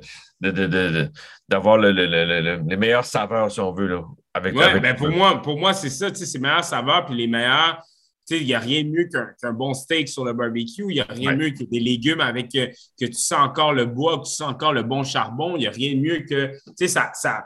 d'avoir 1.49 1.79
le, 1.79 1.91
les 1.91 2.77
meilleures 2.77 3.05
saveurs, 3.05 3.51
si 3.51 3.61
on 3.61 3.73
veut, 3.73 3.87
là, 3.87 4.03
avec, 4.35 4.55
ouais, 4.55 4.81
ben 4.81 4.97
pour, 4.97 5.09
moi, 5.09 5.41
pour 5.41 5.59
moi, 5.59 5.73
c'est 5.73 5.91
ça, 5.91 6.13
c'est 6.13 6.35
les 6.35 6.41
meilleures 6.41 6.65
saveurs, 6.65 7.07
puis 7.07 7.15
les 7.15 7.27
meilleurs. 7.27 7.81
Il 8.31 8.47
n'y 8.47 8.55
a 8.55 8.59
rien 8.59 8.83
de 8.83 8.89
mieux 8.89 9.09
qu'un 9.09 9.53
bon 9.53 9.75
steak 9.75 10.09
sur 10.09 10.25
le 10.25 10.33
barbecue. 10.33 10.85
Il 10.89 10.95
n'y 10.95 11.01
a 11.01 11.07
rien 11.09 11.33
de 11.33 11.39
mieux 11.39 11.51
que 11.51 11.65
des 11.65 11.81
légumes 11.81 12.21
avec 12.21 12.55
euh, 12.55 12.69
que 12.99 13.07
tu 13.07 13.15
sens 13.15 13.41
encore 13.41 13.73
le 13.73 13.85
bois, 13.85 14.19
que 14.19 14.25
tu 14.25 14.35
sens 14.35 14.51
encore 14.51 14.73
le 14.73 14.83
bon 14.83 15.05
charbon. 15.05 15.57
Il 15.57 15.61
n'y 15.61 15.67
a 15.67 15.71
rien 15.71 15.95
de 15.95 16.01
mieux 16.01 16.19
que. 16.21 16.53
Tu 16.67 16.73
sais, 16.77 16.89
ça, 16.89 17.11
ça 17.15 17.45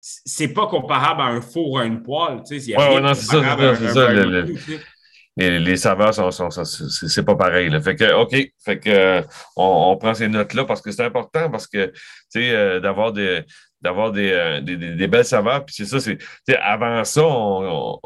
c'est 0.00 0.48
pas 0.48 0.66
comparable 0.66 1.20
à 1.20 1.24
un 1.24 1.40
four 1.40 1.72
ou 1.72 1.78
à 1.78 1.84
une 1.84 2.02
poêle. 2.02 2.42
Tu 2.46 2.60
sais, 2.60 2.76
ouais, 2.76 3.00
non, 3.00 3.14
c'est 3.14 3.26
ça. 3.26 3.56
Ça 3.92 4.12
les, 5.38 5.60
les, 5.60 5.76
saveurs 5.76 6.12
sont, 6.12 6.32
sont, 6.32 6.64
c'est 6.64 7.24
pas 7.24 7.36
pareil. 7.36 7.70
Fait 7.80 7.94
que, 7.94 8.12
OK, 8.12 8.34
fait 8.64 8.80
que 8.80 9.22
on, 9.56 9.96
prend 9.96 10.12
ces 10.12 10.26
notes-là 10.26 10.64
parce 10.64 10.82
que 10.82 10.90
c'est 10.90 11.04
important 11.04 11.48
parce 11.48 11.68
que 11.68 11.86
tu 11.86 11.92
sais, 12.28 12.50
euh, 12.50 12.80
d'avoir 12.80 13.12
des 13.12 13.44
d'avoir 13.80 14.12
euh, 14.16 14.60
des, 14.60 14.76
des, 14.76 14.94
des, 14.94 15.06
belles 15.06 15.24
saveurs. 15.24 15.64
Puis 15.64 15.74
c'est 15.76 15.84
ça, 15.84 16.00
c'est 16.00 16.18
avant 16.56 17.04
ça, 17.04 17.22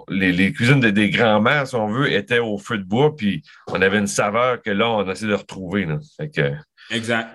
les, 0.08 0.32
les, 0.32 0.52
cuisines 0.52 0.80
des, 0.80 1.10
grands-mères, 1.10 1.66
si 1.66 1.74
on 1.74 1.86
veut, 1.86 2.12
étaient 2.12 2.38
au 2.38 2.58
feu 2.58 2.78
de 2.78 2.84
bois, 2.84 3.16
puis 3.16 3.42
on 3.68 3.80
avait 3.80 3.98
une 3.98 4.06
saveur 4.06 4.60
que 4.62 4.70
là, 4.70 4.90
on 4.90 5.10
essaie 5.10 5.26
de 5.26 5.34
retrouver. 5.34 5.86
Là. 5.86 5.98
Fait 6.16 6.28
que, 6.28 6.52
exact. 6.90 7.28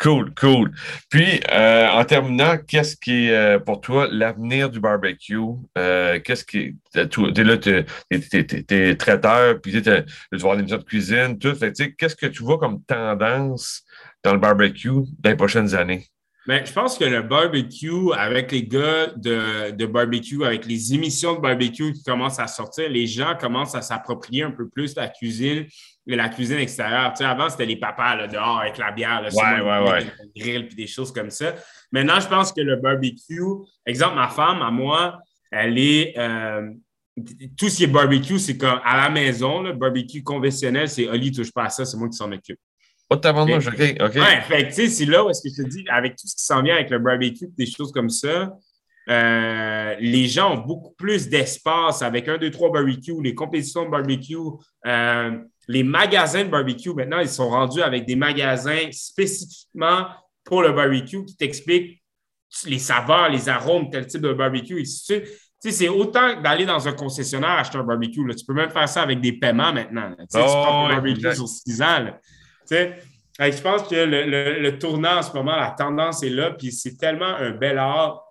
Cool, 0.00 0.34
cool. 0.34 0.72
Puis, 1.10 1.40
euh, 1.52 1.88
en 1.88 2.04
terminant, 2.04 2.58
qu'est-ce 2.58 2.96
qui 2.96 3.28
est 3.28 3.36
euh, 3.36 3.58
pour 3.60 3.80
toi 3.80 4.08
l'avenir 4.10 4.68
du 4.68 4.80
barbecue? 4.80 5.38
qu'est-ce 5.76 6.44
qui 6.44 6.76
T'es 6.92 7.44
là, 7.44 7.56
t'es 7.56 7.86
es, 8.10 8.96
traiteur, 8.96 9.60
puis 9.60 9.80
tu 9.80 9.90
vas 10.32 10.56
des 10.56 10.62
de 10.64 10.76
cuisine, 10.78 11.38
tout. 11.38 11.54
qu'est-ce 11.56 12.16
que 12.16 12.26
tu 12.26 12.42
vois 12.42 12.58
comme 12.58 12.82
tendance 12.82 13.84
dans 14.24 14.32
le 14.32 14.40
barbecue 14.40 14.88
dans 15.20 15.30
les 15.30 15.36
prochaines 15.36 15.72
années? 15.76 16.08
Mais 16.46 16.66
je 16.66 16.72
pense 16.72 16.98
que 16.98 17.04
le 17.04 17.22
barbecue, 17.22 18.12
avec 18.14 18.50
les 18.50 18.66
gars 18.66 19.06
de, 19.16 19.70
de, 19.70 19.86
barbecue, 19.86 20.44
avec 20.44 20.66
les 20.66 20.92
émissions 20.92 21.36
de 21.36 21.40
barbecue 21.40 21.92
qui 21.92 22.02
commencent 22.02 22.40
à 22.40 22.48
sortir, 22.48 22.88
les 22.88 23.06
gens 23.06 23.36
commencent 23.38 23.76
à 23.76 23.82
s'approprier 23.82 24.42
un 24.42 24.50
peu 24.50 24.68
plus 24.68 24.96
la 24.96 25.08
cuisine 25.08 25.66
et 26.06 26.16
la 26.16 26.28
cuisine 26.28 26.58
extérieure. 26.58 27.12
Tu 27.12 27.18
sais, 27.18 27.24
avant, 27.24 27.48
c'était 27.48 27.66
les 27.66 27.76
papas 27.76 28.16
là, 28.16 28.26
dehors 28.26 28.58
avec 28.58 28.76
la 28.76 28.90
bière, 28.90 29.22
là, 29.22 29.28
ouais, 29.32 29.60
ouais, 29.60 29.90
ouais. 29.90 30.06
grill 30.36 30.66
puis 30.66 30.74
des 30.74 30.88
choses 30.88 31.12
comme 31.12 31.30
ça. 31.30 31.54
Maintenant, 31.92 32.18
je 32.18 32.26
pense 32.26 32.52
que 32.52 32.60
le 32.60 32.76
barbecue, 32.76 33.42
exemple, 33.86 34.16
ma 34.16 34.28
femme, 34.28 34.62
à 34.62 34.70
moi, 34.70 35.18
elle 35.50 35.78
est. 35.78 36.18
Euh, 36.18 36.70
tout 37.58 37.68
ce 37.68 37.76
qui 37.76 37.84
est 37.84 37.88
barbecue, 37.88 38.38
c'est 38.38 38.56
comme 38.56 38.80
à 38.84 38.96
la 38.96 39.10
maison, 39.10 39.62
le 39.62 39.74
barbecue 39.74 40.22
conventionnel, 40.22 40.88
c'est 40.88 41.08
Oli, 41.08 41.30
touche 41.30 41.52
pas 41.52 41.64
à 41.64 41.68
ça, 41.68 41.84
c'est 41.84 41.98
moi 41.98 42.08
qui 42.08 42.16
s'en 42.16 42.32
occupe. 42.32 42.58
OK, 43.68 43.96
OK. 44.00 44.14
Ouais, 44.14 44.40
fait 44.42 44.68
tu 44.68 44.72
sais, 44.72 44.88
c'est 44.88 45.04
là 45.06 45.24
où 45.24 45.30
est-ce 45.30 45.42
que 45.42 45.48
je 45.54 45.62
te 45.62 45.68
dis, 45.68 45.84
avec 45.88 46.16
tout 46.16 46.26
ce 46.26 46.36
qui 46.36 46.44
s'en 46.44 46.62
vient 46.62 46.74
avec 46.74 46.90
le 46.90 46.98
barbecue, 46.98 47.48
des 47.56 47.66
choses 47.66 47.92
comme 47.92 48.10
ça, 48.10 48.52
euh, 49.08 49.96
les 49.98 50.28
gens 50.28 50.54
ont 50.54 50.64
beaucoup 50.64 50.94
plus 50.96 51.28
d'espace 51.28 52.02
avec 52.02 52.28
un, 52.28 52.38
deux, 52.38 52.50
trois 52.50 52.70
barbecues, 52.70 53.20
les 53.22 53.34
compétitions 53.34 53.84
de 53.84 53.90
barbecue, 53.90 54.36
euh, 54.86 55.38
les 55.68 55.82
magasins 55.82 56.44
de 56.44 56.50
barbecue. 56.50 56.94
Maintenant, 56.94 57.18
ils 57.18 57.28
sont 57.28 57.48
rendus 57.48 57.82
avec 57.82 58.06
des 58.06 58.16
magasins 58.16 58.90
spécifiquement 58.92 60.06
pour 60.44 60.62
le 60.62 60.72
barbecue 60.72 61.24
qui 61.24 61.36
t'expliquent 61.36 62.02
les 62.66 62.78
saveurs, 62.78 63.28
les 63.28 63.48
arômes, 63.48 63.90
tel 63.90 64.06
type 64.06 64.20
de 64.20 64.32
barbecue. 64.32 64.82
Tu 64.82 64.86
sais, 64.86 65.24
c'est 65.58 65.88
autant 65.88 66.40
d'aller 66.40 66.66
dans 66.66 66.86
un 66.86 66.92
concessionnaire 66.92 67.50
acheter 67.50 67.78
un 67.78 67.84
barbecue. 67.84 68.24
Tu 68.36 68.44
peux 68.44 68.54
même 68.54 68.70
faire 68.70 68.88
ça 68.88 69.02
avec 69.02 69.20
des 69.20 69.32
paiements 69.32 69.72
maintenant. 69.72 70.14
Tu, 70.18 70.24
sais, 70.28 70.38
tu 70.38 70.44
prends 70.44 70.86
un 70.86 70.90
oh, 70.90 70.92
barbecue 70.94 71.34
sur 71.34 71.48
six 71.48 71.80
ans. 71.82 72.06
Tu 72.06 72.12
sais, 72.66 72.98
je 73.38 73.60
pense 73.60 73.88
que 73.88 73.94
le, 73.94 74.78
tournant 74.78 75.18
en 75.18 75.22
ce 75.22 75.32
moment, 75.32 75.56
la 75.56 75.70
tendance 75.70 76.22
est 76.22 76.30
là, 76.30 76.50
puis 76.50 76.72
c'est 76.72 76.96
tellement 76.96 77.34
un 77.36 77.50
bel 77.50 77.78
art. 77.78 78.22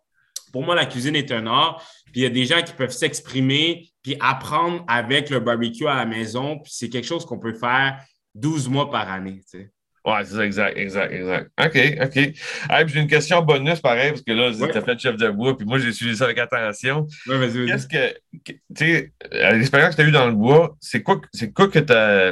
Pour 0.52 0.64
moi, 0.64 0.76
la 0.76 0.86
cuisine 0.86 1.16
est 1.16 1.32
un 1.32 1.48
art, 1.48 1.84
puis 2.12 2.22
il 2.22 2.24
y 2.24 2.26
a 2.26 2.30
des 2.30 2.46
gens 2.46 2.62
qui 2.62 2.74
peuvent 2.74 2.92
s'exprimer, 2.92 3.90
puis 4.04 4.16
apprendre 4.20 4.84
avec 4.88 5.30
le 5.30 5.40
barbecue 5.40 5.88
à 5.88 5.96
la 5.96 6.06
maison, 6.06 6.60
puis 6.60 6.72
c'est 6.76 6.90
quelque 6.90 7.08
chose 7.08 7.26
qu'on 7.26 7.40
peut 7.40 7.54
faire 7.54 8.00
12 8.36 8.70
mois 8.70 8.90
par 8.90 9.10
année. 9.10 9.42
Tu 9.50 9.60
sais. 9.60 9.72
Ouais, 10.04 10.26
c'est 10.26 10.34
ça, 10.34 10.46
exact, 10.46 10.78
exact, 10.78 11.14
exact. 11.14 11.52
OK, 11.64 11.78
OK. 12.02 12.88
j'ai 12.88 13.00
une 13.00 13.08
question 13.08 13.42
bonus, 13.44 13.80
pareil, 13.82 14.10
parce 14.10 14.24
que 14.24 14.32
là, 14.32 14.52
tu 14.52 14.78
as 14.78 14.82
fait 14.82 15.00
chef 15.00 15.16
de 15.16 15.30
bois, 15.30 15.56
puis 15.56 15.66
moi, 15.68 15.78
j'ai 15.78 15.92
suivi 15.92 16.16
ça 16.18 16.26
avec 16.26 16.40
attention. 16.40 17.06
Oui, 17.28 17.38
vas-y, 17.38 17.68
Qu'est-ce 17.68 17.88
que, 17.88 18.18
tu 18.44 18.60
sais, 18.76 19.14
l'expérience 19.32 19.96
que 19.96 20.02
tu 20.02 20.08
as 20.08 20.10
eue 20.10 20.12
dans 20.12 20.26
le 20.26 20.34
bois, 20.34 20.76
c'est 20.80 21.04
quoi, 21.04 21.22
c'est 21.32 21.54
quoi 21.54 21.68
que 21.68 21.78
tu 21.78 21.94
as, 21.94 22.32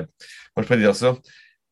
moi, 0.56 0.64
je 0.64 0.68
peux 0.68 0.78
dire 0.78 0.96
ça, 0.96 1.16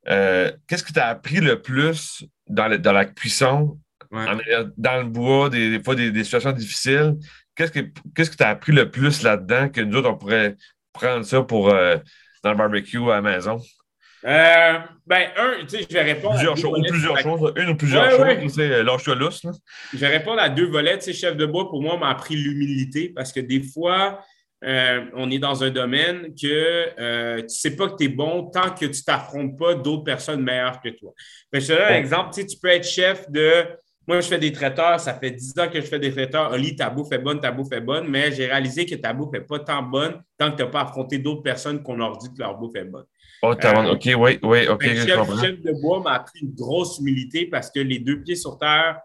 euh, 0.10 0.52
qu'est-ce 0.68 0.84
que 0.84 0.94
tu 0.94 1.00
as 1.00 1.08
appris 1.08 1.38
le 1.38 1.62
plus 1.62 2.26
dans, 2.48 2.80
dans 2.80 2.94
la 2.94 3.06
cuisson, 3.06 3.78
dans 4.12 4.98
le 4.98 5.04
bois, 5.04 5.50
des, 5.50 5.82
fois 5.84 5.96
des, 5.96 6.24
situations 6.24 6.52
difficiles? 6.52 7.16
Qu'est-ce 7.56 7.72
que 7.72 7.80
qu'est-ce 8.16 8.30
que 8.30 8.38
tu 8.38 8.44
as 8.44 8.50
appris 8.50 8.72
le 8.72 8.90
plus 8.90 9.24
là-dedans 9.24 9.70
que 9.70 9.82
nous 9.82 9.98
autres, 9.98 10.10
on 10.10 10.18
pourrait 10.18 10.56
prendre 10.94 11.26
ça 11.26 11.42
pour 11.42 11.70
euh, 11.70 11.98
dans 12.44 12.52
le 12.52 12.58
barbecue 12.58 13.02
à 13.12 13.16
la 13.16 13.22
maison? 13.22 13.60
Euh, 14.26 14.80
ben, 15.06 15.30
un, 15.38 15.66
tu 15.66 15.78
sais, 15.78 15.86
je 15.90 15.94
vais 15.94 16.04
répondre. 16.04 16.36
Plusieurs, 16.36 16.58
choses, 16.58 16.80
plusieurs 16.88 17.20
choses, 17.20 17.54
une 17.56 17.70
ou 17.70 17.76
plusieurs 17.76 18.10
choses, 18.12 18.40
tu 18.42 18.50
sais, 18.50 18.84
lâche-toi 18.84 19.16
lousse. 19.16 19.46
Je 19.94 19.98
vais 19.98 20.08
répondre 20.08 20.42
à 20.42 20.50
deux 20.50 20.68
volets. 20.68 20.98
Tu 20.98 21.06
sais, 21.06 21.14
chef 21.14 21.36
de 21.36 21.46
bois, 21.46 21.70
pour 21.70 21.82
moi, 21.82 21.98
m'a 21.98 22.10
appris 22.10 22.36
l'humilité 22.36 23.10
parce 23.16 23.32
que 23.32 23.40
des 23.40 23.62
fois, 23.62 24.22
euh, 24.64 25.06
on 25.14 25.30
est 25.30 25.38
dans 25.38 25.64
un 25.64 25.70
domaine 25.70 26.34
que 26.34 26.90
euh, 27.00 27.38
tu 27.38 27.44
ne 27.44 27.48
sais 27.48 27.76
pas 27.76 27.90
que 27.90 27.96
tu 27.96 28.06
es 28.06 28.08
bon 28.08 28.50
tant 28.50 28.72
que 28.72 28.86
tu 28.86 28.88
ne 28.88 29.06
t'affrontes 29.06 29.58
pas 29.58 29.76
d'autres 29.76 30.04
personnes 30.04 30.42
meilleures 30.42 30.82
que 30.82 30.90
toi. 30.90 31.14
je 31.54 31.60
te 31.60 31.74
donne 31.74 31.82
un 31.82 31.96
exemple. 31.96 32.30
Tu, 32.34 32.42
sais, 32.42 32.48
tu 32.48 32.58
peux 32.58 32.70
être 32.70 32.88
chef 32.88 33.30
de. 33.30 33.66
Moi, 34.08 34.22
je 34.22 34.28
fais 34.28 34.40
des 34.40 34.52
traiteurs. 34.52 35.00
Ça 35.00 35.14
fait 35.14 35.32
10 35.32 35.60
ans 35.60 35.68
que 35.68 35.80
je 35.80 35.86
fais 35.86 36.00
des 36.00 36.12
traiteurs. 36.12 36.52
Oli, 36.54 36.76
ta 36.76 36.90
bouffe 36.90 37.12
est 37.12 37.20
bonne, 37.20 37.40
ta 37.40 37.52
bouffe 37.52 37.72
est 37.72 37.82
bonne. 37.82 38.08
Mais 38.08 38.32
j'ai 38.32 38.48
réalisé 38.48 38.86
que 38.86 38.96
ta 38.96 39.14
bouffe 39.14 39.32
n'est 39.32 39.42
pas 39.42 39.60
tant 39.60 39.84
bonne 39.84 40.22
tant 40.38 40.52
que 40.52 40.58
tu 40.58 40.64
n'as 40.64 40.70
pas 40.70 40.82
affronté 40.82 41.20
d'autres 41.20 41.44
personnes 41.44 41.84
qu'on 41.84 41.98
leur 41.98 42.18
dit 42.18 42.30
que 42.34 42.40
leur 42.40 42.58
bouffe 42.58 42.76
est 42.76 42.86
bonne. 42.86 43.06
Oh, 43.44 43.54
euh, 43.64 43.92
OK, 43.92 44.10
oui, 44.18 44.40
oui, 44.42 44.68
OK. 44.68 44.84
Le 44.84 44.96
chef, 44.96 45.62
de 45.62 45.82
bois 45.82 46.02
m'a 46.02 46.14
appris 46.14 46.40
une 46.40 46.56
grosse 46.56 46.98
humilité 46.98 47.46
parce 47.46 47.70
que 47.70 47.80
les 47.80 48.00
deux 48.00 48.22
pieds 48.24 48.36
sur 48.36 48.58
terre 48.58 49.00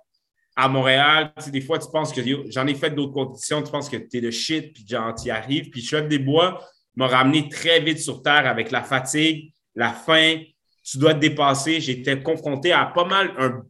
à 0.55 0.69
Montréal, 0.69 1.33
tu 1.37 1.45
sais, 1.45 1.51
des 1.51 1.61
fois, 1.61 1.79
tu 1.79 1.89
penses 1.91 2.13
que 2.13 2.21
j'en 2.51 2.67
ai 2.67 2.75
fait 2.75 2.91
d'autres 2.91 3.13
conditions, 3.13 3.63
tu 3.63 3.71
penses 3.71 3.89
que 3.89 3.97
tu 3.97 4.19
es 4.19 4.21
de 4.21 4.31
shit, 4.31 4.75
puis 4.75 4.85
genre, 4.87 5.15
tu 5.15 5.29
y 5.29 5.31
arrives. 5.31 5.71
Puis 5.71 5.83
chef 5.83 6.07
des 6.09 6.19
bois 6.19 6.61
m'a 6.95 7.07
ramené 7.07 7.49
très 7.49 7.81
vite 7.81 7.99
sur 7.99 8.23
terre 8.23 8.47
avec 8.47 8.71
la 8.71 8.83
fatigue, 8.83 9.53
la 9.75 9.93
faim. 9.93 10.43
Tu 10.85 10.99
dois 10.99 11.15
te 11.15 11.21
dépasser. 11.21 11.81
J'étais 11.81 12.21
confronté 12.23 12.73
à 12.73 12.87
pas 12.87 13.05
mal 13.05 13.33
un, 13.39 13.63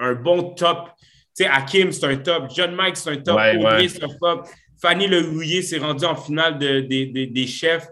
un, 0.00 0.14
bon 0.14 0.54
top. 0.54 0.90
Tu 0.98 1.44
sais, 1.44 1.46
Hakim, 1.46 1.92
c'est 1.92 2.04
un 2.04 2.16
top. 2.16 2.50
John 2.54 2.74
Mike, 2.74 2.96
c'est 2.96 3.10
un 3.10 3.16
top. 3.16 3.36
Ouais, 3.36 3.88
c'est 3.88 4.02
un 4.02 4.08
top. 4.20 4.46
Fanny 4.82 5.06
Le 5.06 5.28
Houillet 5.28 5.62
s'est 5.62 5.78
rendu 5.78 6.04
en 6.04 6.16
finale 6.16 6.58
de, 6.58 6.80
des 6.80 7.46
chefs. 7.46 7.86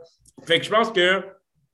Fait 0.46 0.58
que 0.58 0.64
je 0.64 0.70
pense 0.70 0.90
que 0.90 1.22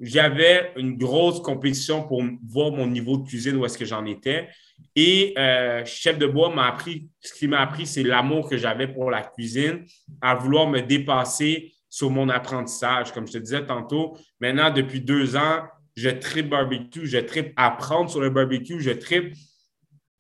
j'avais 0.01 0.73
une 0.77 0.97
grosse 0.97 1.41
compétition 1.41 2.07
pour 2.07 2.23
voir 2.47 2.73
mon 2.73 2.87
niveau 2.87 3.17
de 3.17 3.27
cuisine, 3.27 3.57
où 3.57 3.65
est-ce 3.65 3.79
que 3.79 3.85
j'en 3.85 4.05
étais. 4.05 4.49
Et 4.97 5.35
euh, 5.39 5.85
Chef 5.85 6.19
de 6.19 6.27
bois 6.27 6.55
m'a 6.55 6.69
appris, 6.69 7.09
ce 7.21 7.33
qui 7.33 7.49
m'a 7.49 7.61
appris, 7.61 7.87
c'est 7.87 8.03
l'amour 8.03 8.49
que 8.49 8.57
j'avais 8.57 8.87
pour 8.87 9.11
la 9.11 9.23
cuisine, 9.23 9.85
à 10.21 10.35
vouloir 10.35 10.69
me 10.69 10.81
dépasser 10.81 11.73
sur 11.91 12.11
mon 12.11 12.29
apprentissage. 12.29 13.13
Comme 13.13 13.27
je 13.27 13.33
te 13.33 13.39
disais 13.39 13.67
tantôt, 13.67 14.17
maintenant, 14.41 14.71
depuis 14.71 15.01
deux 15.01 15.37
ans, 15.37 15.63
je 15.97 16.11
tripe 16.11 16.49
barbecue, 16.49 17.07
je 17.07 17.19
tripe 17.19 17.53
apprendre 17.57 18.11
sur 18.11 18.21
le 18.21 18.31
barbecue, 18.31 18.81
je 18.81 18.91
tripe 18.91 19.35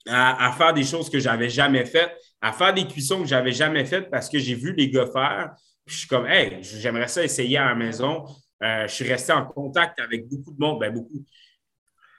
à, 0.09 0.53
faire 0.57 0.75
des 0.75 0.85
choses 0.85 1.09
que 1.09 1.19
j'avais 1.19 1.49
jamais 1.49 1.85
faites, 1.85 2.13
à 2.41 2.53
faire 2.53 2.75
des 2.75 2.87
cuissons 2.87 3.23
que 3.23 3.29
j'avais 3.29 3.53
jamais 3.53 3.85
faites 3.85 4.11
parce 4.11 4.29
que 4.29 4.39
j'ai 4.39 4.55
vu 4.55 4.75
les 4.75 4.91
gars 4.91 5.07
faire. 5.07 5.55
je 5.87 5.97
suis 5.97 6.09
comme, 6.09 6.27
hey, 6.27 6.59
j'aimerais 6.63 7.09
ça 7.09 7.25
essayer 7.25 7.57
à 7.57 7.67
la 7.67 7.75
maison. 7.75 8.25
Euh, 8.63 8.87
je 8.87 8.95
suis 8.95 9.09
resté 9.09 9.33
en 9.33 9.45
contact 9.47 9.99
avec 10.01 10.29
beaucoup 10.29 10.53
de 10.53 10.61
monde, 10.61 10.79
ben 10.81 10.93
beaucoup. 10.93 11.25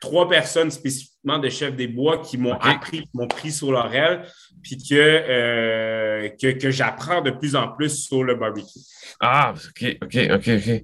Trois 0.05 0.29
personnes 0.29 0.69
spécifiquement 0.69 1.39
de 1.39 1.49
chefs 1.49 1.75
des 1.75 1.87
bois 1.87 2.19
qui 2.19 2.37
m'ont 2.37 2.53
appris, 2.53 3.01
qui 3.01 3.09
m'ont 3.15 3.27
pris 3.27 3.51
sur 3.51 3.71
l'oreille, 3.71 4.19
puis 4.61 4.77
que, 4.77 4.93
euh, 4.93 6.29
que, 6.39 6.69
j'apprends 6.69 7.21
de 7.21 7.31
plus 7.31 7.55
en 7.55 7.69
plus 7.69 8.05
sur 8.05 8.23
le 8.23 8.35
barbecue. 8.35 8.79
Ah, 9.19 9.55
OK, 9.55 9.97
OK, 10.03 10.17
OK, 10.31 10.47
OK. 10.47 10.83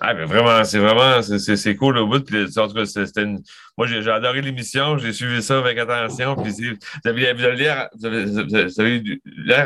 Ah, 0.00 0.14
ben 0.14 0.24
vraiment, 0.24 0.64
c'est 0.64 0.78
vraiment, 0.78 1.20
c'est 1.20 1.76
cool 1.76 1.98
au 1.98 2.06
bout. 2.06 2.26
en 2.56 2.68
tout 2.68 2.74
cas, 2.74 2.86
c'était 2.86 3.24
une... 3.24 3.42
Moi, 3.76 3.86
j'ai 3.86 4.10
adoré 4.10 4.40
l'émission, 4.40 4.96
j'ai 4.96 5.12
suivi 5.12 5.42
ça 5.42 5.58
avec 5.58 5.76
attention. 5.76 6.34
Puis 6.42 6.52
vous 6.52 7.10
avez, 7.10 7.30
vous 7.34 7.40
l'air 7.42 7.90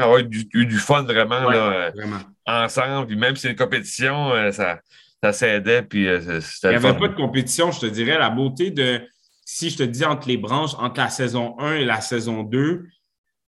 d'avoir 0.01 0.19
eu 0.19 0.25
du, 0.25 0.79
fun 0.79 1.05
vraiment, 1.05 1.49
là, 1.49 1.93
vraiment. 1.95 2.19
ensemble. 2.45 3.07
Puis 3.07 3.17
même 3.17 3.37
si 3.37 3.43
c'est 3.43 3.51
une 3.51 3.57
compétition, 3.57 4.33
euh, 4.33 4.51
ça 4.51 4.81
ça 5.23 5.33
s'aidait. 5.33 5.83
Puis, 5.83 6.07
euh, 6.07 6.41
Il 6.63 6.69
n'y 6.71 6.75
avait 6.77 6.99
pas 6.99 7.09
de 7.09 7.17
compétition, 7.17 7.71
je 7.71 7.81
te 7.81 7.87
dirais. 7.87 8.19
La 8.19 8.31
beauté 8.31 8.71
de, 8.71 9.01
si 9.45 9.71
je 9.71 9.79
te 9.79 9.83
dis 9.83 10.05
entre 10.05 10.29
les 10.29 10.37
branches, 10.37 10.75
entre 10.79 11.01
la 11.01 11.09
saison 11.09 11.59
1 11.59 11.77
et 11.77 11.85
la 11.85 12.01
saison 12.01 12.43
2, 12.43 12.87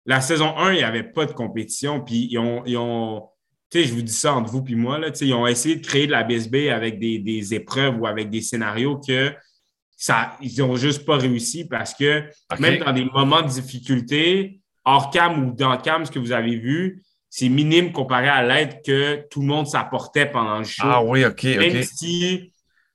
la 0.06 0.20
saison 0.20 0.56
1, 0.58 0.72
il 0.72 0.76
n'y 0.76 0.82
avait 0.82 1.02
pas 1.02 1.26
de 1.26 1.32
compétition. 1.32 2.00
Puis 2.00 2.28
ils 2.30 2.38
ont, 2.38 2.62
ils 2.66 2.76
ont 2.76 3.28
je 3.82 3.92
vous 3.92 4.02
dis 4.02 4.12
ça 4.12 4.34
entre 4.34 4.50
vous 4.50 4.64
et 4.68 4.74
moi, 4.74 4.98
là, 4.98 5.08
ils 5.20 5.34
ont 5.34 5.46
essayé 5.46 5.76
de 5.76 5.84
créer 5.84 6.06
de 6.06 6.12
la 6.12 6.22
BSB 6.22 6.68
avec 6.70 6.98
des, 6.98 7.54
épreuves 7.54 7.98
ou 7.98 8.06
avec 8.06 8.30
des 8.30 8.40
scénarios 8.40 8.98
que 8.98 9.34
ça, 9.96 10.36
ils 10.40 10.58
n'ont 10.58 10.76
juste 10.76 11.04
pas 11.04 11.16
réussi 11.16 11.66
parce 11.66 11.94
que 11.94 12.24
même 12.58 12.84
dans 12.84 12.92
des 12.92 13.04
moments 13.04 13.42
de 13.42 13.48
difficulté, 13.48 14.60
hors 14.84 15.10
cam 15.10 15.48
ou 15.48 15.52
dans 15.52 15.76
cam, 15.78 16.04
ce 16.04 16.10
que 16.10 16.18
vous 16.18 16.32
avez 16.32 16.56
vu, 16.56 17.02
c'est 17.36 17.48
minime 17.48 17.90
comparé 17.90 18.28
à 18.28 18.46
l'aide 18.46 18.80
que 18.86 19.26
tout 19.28 19.40
le 19.40 19.48
monde 19.48 19.66
s'apportait 19.66 20.30
pendant 20.30 20.58
le 20.58 20.64
show. 20.64 20.84
Ah 20.86 21.02
oui, 21.02 21.24
OK, 21.24 21.42
Même 21.42 21.82
si, 21.82 22.52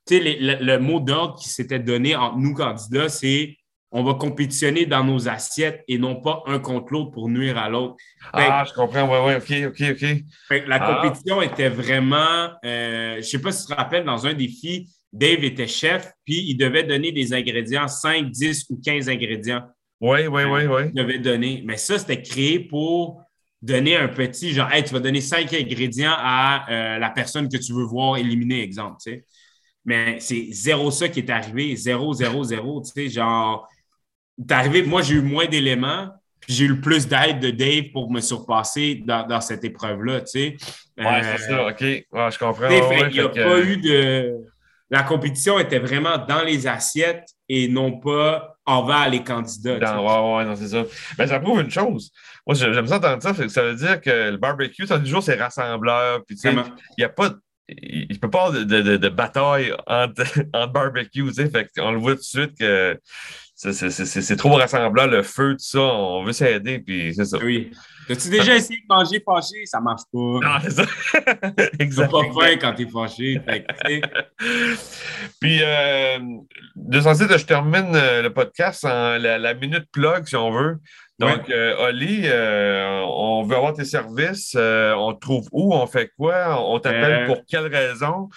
tu 0.07 0.17
sais, 0.17 0.37
le, 0.39 0.77
mot 0.77 1.01
d'ordre 1.01 1.37
qui 1.37 1.49
s'était 1.49 1.77
donné 1.77 2.15
entre 2.15 2.37
nous 2.37 2.53
candidats, 2.53 3.09
c'est 3.09 3.57
on 3.91 4.01
va 4.01 4.13
compétitionner 4.13 4.85
dans 4.85 5.03
nos 5.03 5.27
assiettes 5.27 5.83
et 5.89 5.97
non 5.97 6.21
pas 6.21 6.41
un 6.45 6.59
contre 6.59 6.93
l'autre 6.93 7.11
pour 7.11 7.27
nuire 7.27 7.57
à 7.57 7.67
l'autre. 7.67 7.95
Ah, 8.31 8.63
je 8.65 8.73
comprends, 8.73 9.09
oui, 9.09 9.35
oui, 9.49 9.65
OK, 9.65 9.73
OK, 9.73 9.91
OK. 9.91 10.63
la 10.69 10.77
ah. 10.79 11.01
compétition 11.01 11.41
était 11.41 11.67
vraiment, 11.67 12.47
euh, 12.63 13.15
je 13.15 13.17
ne 13.17 13.21
sais 13.21 13.41
pas 13.41 13.51
si 13.51 13.65
tu 13.65 13.73
te 13.73 13.77
rappelles, 13.77 14.05
dans 14.05 14.25
un 14.25 14.33
défi, 14.33 14.89
Dave 15.11 15.43
était 15.43 15.67
chef, 15.67 16.13
puis 16.23 16.45
il 16.47 16.55
devait 16.55 16.85
donner 16.85 17.11
des 17.11 17.33
ingrédients, 17.33 17.89
5, 17.89 18.31
10 18.31 18.67
ou 18.69 18.79
15 18.81 19.09
ingrédients. 19.09 19.63
Oui, 19.99 20.27
oui, 20.27 20.43
oui, 20.43 20.65
oui. 20.65 20.83
Il 20.85 20.93
devait 20.93 21.19
donner. 21.19 21.61
Mais 21.65 21.75
ça, 21.75 21.99
c'était 21.99 22.21
créé 22.21 22.59
pour 22.59 23.21
donner 23.61 23.97
un 23.97 24.07
petit 24.07 24.53
genre, 24.53 24.71
hey, 24.71 24.83
tu 24.83 24.93
vas 24.93 24.99
donner 24.99 25.21
cinq 25.21 25.53
ingrédients 25.53 26.15
à 26.15 26.65
euh, 26.69 26.97
la 26.97 27.09
personne 27.09 27.49
que 27.49 27.57
tu 27.57 27.73
veux 27.73 27.83
voir 27.83 28.17
éliminer, 28.17 28.61
exemple, 28.61 28.97
tu 29.03 29.11
sais. 29.11 29.25
Mais 29.85 30.19
c'est 30.19 30.47
zéro 30.51 30.91
ça 30.91 31.09
qui 31.09 31.19
est 31.19 31.29
arrivé, 31.29 31.75
zéro, 31.75 32.13
zéro, 32.13 32.43
zéro, 32.43 32.81
tu 32.81 32.91
sais, 32.91 33.09
genre, 33.09 33.67
t'es 34.47 34.53
arrivé, 34.53 34.83
moi 34.83 35.01
j'ai 35.01 35.15
eu 35.15 35.21
moins 35.21 35.45
d'éléments, 35.45 36.09
puis 36.39 36.53
j'ai 36.53 36.65
eu 36.65 36.79
plus 36.79 37.07
d'aide 37.07 37.39
de 37.39 37.49
Dave 37.49 37.91
pour 37.91 38.11
me 38.11 38.21
surpasser 38.21 39.03
dans, 39.05 39.41
cette 39.41 39.63
épreuve-là, 39.63 40.21
tu 40.21 40.27
sais. 40.27 40.57
Ouais, 40.97 41.21
c'est 41.23 41.49
ça, 41.49 41.67
OK, 41.67 41.81
ouais, 41.81 42.05
je 42.11 42.39
comprends. 42.39 42.69
il 42.69 43.13
n'y 43.13 43.19
a 43.19 43.29
pas 43.29 43.59
eu 43.61 43.77
de... 43.77 44.35
La 44.91 45.03
compétition 45.03 45.59
était 45.59 45.77
vraiment 45.77 46.17
dans 46.17 46.43
les 46.43 46.65
assiettes 46.65 47.27
et 47.47 47.67
non 47.67 47.99
pas 47.99 48.58
envers 48.69 49.09
les 49.09 49.23
candidats. 49.23 49.79
Dans, 49.79 50.05
ouais, 50.05 50.37
ouais, 50.37 50.45
non, 50.45 50.55
c'est 50.55 50.67
ça. 50.67 50.83
Mais 51.17 51.27
ça 51.27 51.39
prouve 51.39 51.59
une 51.61 51.71
chose. 51.71 52.11
Moi, 52.45 52.55
j'aime 52.55 52.87
ça 52.87 52.97
entendre 52.97 53.21
ça. 53.21 53.49
Ça 53.49 53.63
veut 53.63 53.75
dire 53.75 53.99
que 53.99 54.31
le 54.31 54.37
barbecue, 54.37 54.85
ça 54.85 54.99
toujours 54.99 55.23
c'est 55.23 55.35
rassembleur. 55.35 56.23
Puis, 56.25 56.37
il 56.43 56.63
n'y 56.97 57.03
a 57.03 57.09
pas. 57.09 57.31
Il 57.67 58.07
ne 58.09 58.17
peut 58.17 58.29
pas 58.31 58.47
avoir 58.47 58.65
de, 58.65 58.97
de, 58.97 59.09
bataille 59.09 59.71
entre, 59.85 60.23
entre 60.53 60.73
barbecue, 60.73 61.23
tu 61.27 61.33
sais. 61.33 61.49
Fait 61.49 61.69
on 61.77 61.91
le 61.91 61.99
voit 61.99 62.13
tout 62.13 62.21
de 62.21 62.23
suite 62.23 62.57
que 62.57 62.99
c'est 63.55 64.35
trop 64.37 64.55
rassembleur, 64.55 65.07
le 65.07 65.21
feu, 65.21 65.51
tout 65.51 65.65
ça. 65.65 65.79
On 65.79 66.23
veut 66.23 66.33
s'aider, 66.33 66.79
puis 66.79 67.13
c'est 67.13 67.25
ça. 67.25 67.37
Oui. 67.37 67.71
As-tu 68.09 68.29
déjà 68.29 68.55
essayé 68.55 68.79
de 68.79 68.93
manger 68.93 69.21
fâché? 69.23 69.65
Ça 69.65 69.79
marche 69.79 70.01
pas. 70.11 70.19
Non, 70.19 70.59
c'est 70.63 70.71
ça. 70.71 70.83
Exactement. 71.79 72.33
pas 72.33 72.47
faim 72.47 72.57
quand 72.59 72.73
t'es 72.73 72.87
fâché. 72.87 73.41
puis, 75.39 75.59
euh, 75.61 76.19
de 76.75 77.01
sens 77.01 77.19
je 77.19 77.45
termine 77.45 77.95
euh, 77.95 78.21
le 78.21 78.33
podcast 78.33 78.85
en 78.85 79.17
la 79.17 79.53
minute 79.53 79.85
plug, 79.91 80.27
si 80.27 80.35
on 80.35 80.51
veut. 80.51 80.79
Donc, 81.19 81.49
euh, 81.49 81.87
Oli, 81.87 82.21
euh, 82.23 83.01
on 83.05 83.43
veut 83.43 83.57
avoir 83.57 83.73
tes 83.73 83.83
services. 83.83 84.53
Euh, 84.55 84.93
on 84.93 85.13
te 85.13 85.19
trouve 85.19 85.47
où? 85.51 85.73
On 85.73 85.85
fait 85.85 86.11
quoi? 86.17 86.63
On 86.65 86.79
t'appelle 86.79 87.27
pour 87.27 87.41
quelle 87.45 87.67
raison? 87.67 88.29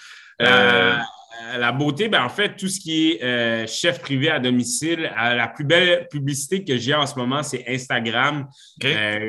La 1.58 1.72
beauté, 1.72 2.08
ben, 2.08 2.24
en 2.24 2.28
fait, 2.28 2.56
tout 2.56 2.68
ce 2.68 2.80
qui 2.80 3.12
est 3.12 3.66
chef 3.66 4.00
privé 4.00 4.30
à 4.30 4.38
domicile, 4.38 5.10
la 5.16 5.48
plus 5.48 5.64
belle 5.64 6.06
publicité 6.10 6.64
que 6.64 6.76
j'ai 6.76 6.94
en 6.94 7.06
ce 7.06 7.16
moment, 7.16 7.42
c'est 7.42 7.64
Instagram. 7.68 8.46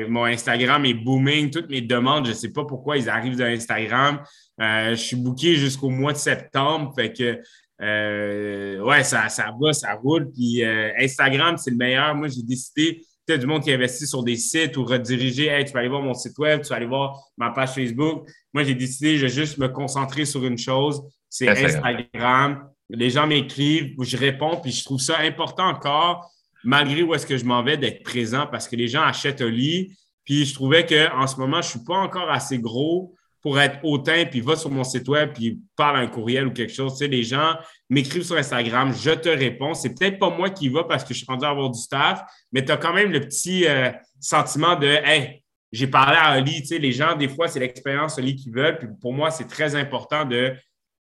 mon 0.08 0.24
Instagram 0.24 0.84
est 0.84 0.94
booming. 0.94 1.50
Toutes 1.50 1.70
mes 1.70 1.80
demandes, 1.80 2.26
je 2.26 2.30
ne 2.30 2.36
sais 2.36 2.52
pas 2.52 2.64
pourquoi 2.64 2.96
ils 2.96 3.08
arrivent 3.08 3.36
de 3.36 3.44
Instagram. 3.44 4.20
je 4.58 4.94
suis 4.96 5.16
booké 5.16 5.56
jusqu'au 5.56 5.90
mois 5.90 6.12
de 6.12 6.18
septembre. 6.18 6.92
Fait 6.96 7.12
que 7.12 7.40
euh, 7.80 8.80
ouais, 8.80 9.02
ça, 9.02 9.28
ça 9.28 9.52
va, 9.60 9.72
ça 9.72 9.94
roule. 9.94 10.30
Puis 10.32 10.64
euh, 10.64 10.92
Instagram, 10.98 11.56
c'est 11.56 11.70
le 11.70 11.76
meilleur. 11.76 12.14
Moi, 12.14 12.28
j'ai 12.28 12.42
décidé, 12.42 13.02
peut-être 13.26 13.40
du 13.40 13.46
monde 13.46 13.62
qui 13.62 13.72
investit 13.72 14.06
sur 14.06 14.22
des 14.22 14.36
sites 14.36 14.76
ou 14.76 14.84
rediriger, 14.84 15.46
hey, 15.46 15.64
tu 15.64 15.72
vas 15.72 15.80
aller 15.80 15.88
voir 15.88 16.02
mon 16.02 16.14
site 16.14 16.38
web, 16.38 16.62
tu 16.62 16.68
vas 16.68 16.76
aller 16.76 16.86
voir 16.86 17.18
ma 17.36 17.50
page 17.50 17.70
Facebook. 17.70 18.28
Moi, 18.52 18.64
j'ai 18.64 18.74
décidé, 18.74 19.16
je 19.16 19.26
vais 19.26 19.32
juste 19.32 19.58
me 19.58 19.68
concentrer 19.68 20.24
sur 20.24 20.44
une 20.44 20.58
chose, 20.58 21.02
c'est 21.34 21.48
Instagram. 21.48 22.68
Les 22.88 23.10
gens 23.10 23.26
m'écrivent, 23.26 23.92
je 24.00 24.16
réponds, 24.16 24.60
puis 24.60 24.70
je 24.70 24.84
trouve 24.84 25.00
ça 25.00 25.18
important 25.18 25.66
encore, 25.66 26.30
malgré 26.62 27.02
où 27.02 27.12
est-ce 27.12 27.26
que 27.26 27.36
je 27.36 27.44
m'en 27.44 27.60
vais, 27.60 27.76
d'être 27.76 28.04
présent 28.04 28.46
parce 28.46 28.68
que 28.68 28.76
les 28.76 28.86
gens 28.86 29.02
achètent 29.02 29.40
un 29.40 29.50
lit. 29.50 29.96
Puis 30.24 30.44
je 30.44 30.54
trouvais 30.54 30.86
qu'en 30.86 31.26
ce 31.26 31.36
moment, 31.36 31.60
je 31.60 31.66
ne 31.66 31.70
suis 31.70 31.84
pas 31.84 31.96
encore 31.96 32.30
assez 32.30 32.60
gros 32.60 33.16
pour 33.42 33.58
être 33.58 33.80
hautain, 33.82 34.26
puis 34.26 34.40
va 34.42 34.54
sur 34.54 34.70
mon 34.70 34.84
site 34.84 35.08
web, 35.08 35.32
puis 35.34 35.58
parle 35.76 35.96
un 35.96 36.06
courriel 36.06 36.46
ou 36.46 36.52
quelque 36.52 36.72
chose. 36.72 36.92
Tu 36.92 36.98
sais, 36.98 37.08
les 37.08 37.24
gens 37.24 37.56
m'écrivent 37.90 38.22
sur 38.22 38.36
Instagram, 38.36 38.94
je 38.94 39.10
te 39.10 39.28
réponds. 39.28 39.74
C'est 39.74 39.98
peut-être 39.98 40.20
pas 40.20 40.30
moi 40.30 40.50
qui 40.50 40.68
va 40.68 40.84
parce 40.84 41.02
que 41.02 41.14
je 41.14 41.18
suis 41.18 41.26
rendu 41.26 41.44
à 41.44 41.48
avoir 41.48 41.68
du 41.68 41.80
staff, 41.80 42.22
mais 42.52 42.64
tu 42.64 42.70
as 42.70 42.76
quand 42.76 42.94
même 42.94 43.10
le 43.10 43.18
petit 43.18 43.66
euh, 43.66 43.90
sentiment 44.20 44.76
de 44.76 44.86
Hey, 44.86 45.42
j'ai 45.72 45.88
parlé 45.88 46.16
à 46.16 46.26
Ali. 46.26 46.60
Tu 46.60 46.68
sais, 46.68 46.78
les 46.78 46.92
gens, 46.92 47.16
des 47.16 47.28
fois, 47.28 47.48
c'est 47.48 47.58
l'expérience 47.58 48.18
Ali 48.20 48.36
qu'ils 48.36 48.52
veulent. 48.52 48.78
Puis 48.78 48.86
pour 49.00 49.12
moi, 49.12 49.32
c'est 49.32 49.48
très 49.48 49.74
important 49.74 50.24
de, 50.24 50.54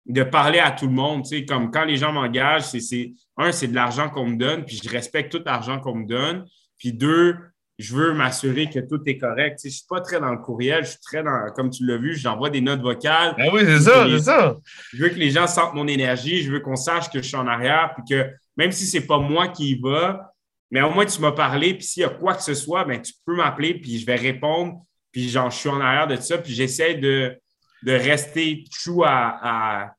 de 0.09 0.23
parler 0.23 0.59
à 0.59 0.71
tout 0.71 0.87
le 0.87 0.93
monde. 0.93 1.23
Tu 1.23 1.29
sais, 1.29 1.45
comme 1.45 1.71
quand 1.71 1.85
les 1.85 1.95
gens 1.95 2.11
m'engagent, 2.11 2.63
c'est 2.63 3.13
un, 3.37 3.51
c'est 3.51 3.67
de 3.67 3.75
l'argent 3.75 4.09
qu'on 4.09 4.25
me 4.25 4.35
donne, 4.35 4.65
puis 4.65 4.81
je 4.83 4.89
respecte 4.89 5.31
tout 5.31 5.41
l'argent 5.45 5.79
qu'on 5.79 5.95
me 5.95 6.07
donne. 6.07 6.45
Puis 6.77 6.93
deux, 6.93 7.35
je 7.77 7.95
veux 7.95 8.13
m'assurer 8.13 8.69
que 8.69 8.79
tout 8.79 9.01
est 9.05 9.17
correct. 9.17 9.59
je 9.63 9.67
ne 9.67 9.71
suis 9.71 9.85
pas 9.87 10.01
très 10.01 10.19
dans 10.19 10.31
le 10.31 10.39
courriel, 10.39 10.83
je 10.83 10.91
suis 10.91 10.99
très 10.99 11.23
dans, 11.23 11.51
comme 11.55 11.69
tu 11.69 11.85
l'as 11.85 11.97
vu, 11.97 12.15
j'envoie 12.15 12.49
des 12.49 12.59
notes 12.59 12.81
vocales. 12.81 13.35
Ah 13.37 13.53
oui, 13.53 13.61
c'est 13.63 13.79
ça, 13.79 14.05
c'est 14.09 14.19
ça. 14.19 14.57
Je 14.91 15.03
veux 15.03 15.09
que 15.09 15.15
les 15.15 15.29
gens 15.29 15.47
sentent 15.47 15.75
mon 15.75 15.87
énergie, 15.87 16.41
je 16.41 16.51
veux 16.51 16.59
qu'on 16.59 16.75
sache 16.75 17.09
que 17.09 17.21
je 17.21 17.27
suis 17.27 17.37
en 17.37 17.47
arrière, 17.47 17.93
puis 17.95 18.15
que 18.17 18.29
même 18.57 18.71
si 18.71 18.85
ce 18.85 18.97
n'est 18.97 19.05
pas 19.05 19.19
moi 19.19 19.47
qui 19.47 19.71
y 19.71 19.79
va, 19.79 20.33
mais 20.71 20.81
au 20.81 20.91
moins 20.91 21.05
tu 21.05 21.21
m'as 21.21 21.31
parlé, 21.31 21.75
puis 21.75 21.83
s'il 21.83 22.01
y 22.01 22.05
a 22.05 22.09
quoi 22.09 22.33
que 22.33 22.43
ce 22.43 22.53
soit, 22.53 22.83
ben, 22.83 23.01
tu 23.01 23.13
peux 23.25 23.35
m'appeler, 23.35 23.75
puis 23.75 23.99
je 23.99 24.05
vais 24.05 24.15
répondre, 24.15 24.81
puis 25.11 25.29
genre, 25.29 25.49
je 25.49 25.57
suis 25.57 25.69
en 25.69 25.79
arrière 25.79 26.07
de 26.07 26.15
ça, 26.17 26.37
puis 26.37 26.53
j'essaie 26.53 26.95
de, 26.95 27.37
de 27.83 27.91
rester 27.91 28.65
true 28.71 29.03
à, 29.05 29.39
à, 29.41 29.93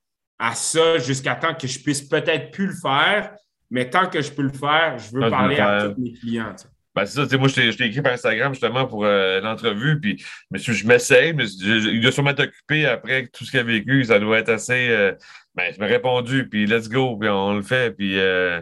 ça 0.54 0.98
jusqu'à 0.98 1.34
temps 1.34 1.54
que 1.54 1.66
je 1.66 1.78
puisse 1.78 2.02
peut-être 2.02 2.50
plus 2.50 2.66
le 2.66 2.74
faire, 2.74 3.32
mais 3.70 3.88
tant 3.88 4.06
que 4.06 4.20
je 4.20 4.30
peux 4.30 4.42
le 4.42 4.52
faire, 4.52 4.98
je 4.98 5.14
veux 5.14 5.30
parler 5.30 5.58
à 5.58 5.88
tous 5.88 6.00
mes 6.00 6.12
clients. 6.12 6.54
Ben, 6.94 7.06
c'est 7.06 7.24
ça, 7.24 7.38
moi, 7.38 7.46
je 7.46 7.76
t'ai 7.76 7.84
écrit 7.84 8.02
par 8.02 8.12
Instagram 8.12 8.52
justement 8.52 8.84
pour 8.86 9.04
euh, 9.04 9.40
l'entrevue, 9.40 10.00
puis 10.00 10.24
monsieur, 10.50 10.72
je 10.72 10.86
m'essaye, 10.86 11.32
mais 11.32 11.44
il 11.46 12.00
doit 12.00 12.10
sûrement 12.10 12.34
t'occuper 12.34 12.84
après 12.84 13.28
tout 13.28 13.44
ce 13.44 13.52
qu'il 13.52 13.60
a 13.60 13.62
vécu, 13.62 14.04
ça 14.04 14.18
doit 14.18 14.38
être 14.38 14.48
assez. 14.48 14.88
Euh, 14.88 15.12
ben, 15.54 15.72
je 15.72 15.78
m'ai 15.78 15.86
répondu, 15.86 16.48
puis 16.48 16.66
let's 16.66 16.88
go, 16.88 17.16
puis 17.16 17.28
on 17.28 17.54
le 17.54 17.62
fait, 17.62 17.96
puis. 17.96 18.18
Euh, 18.18 18.60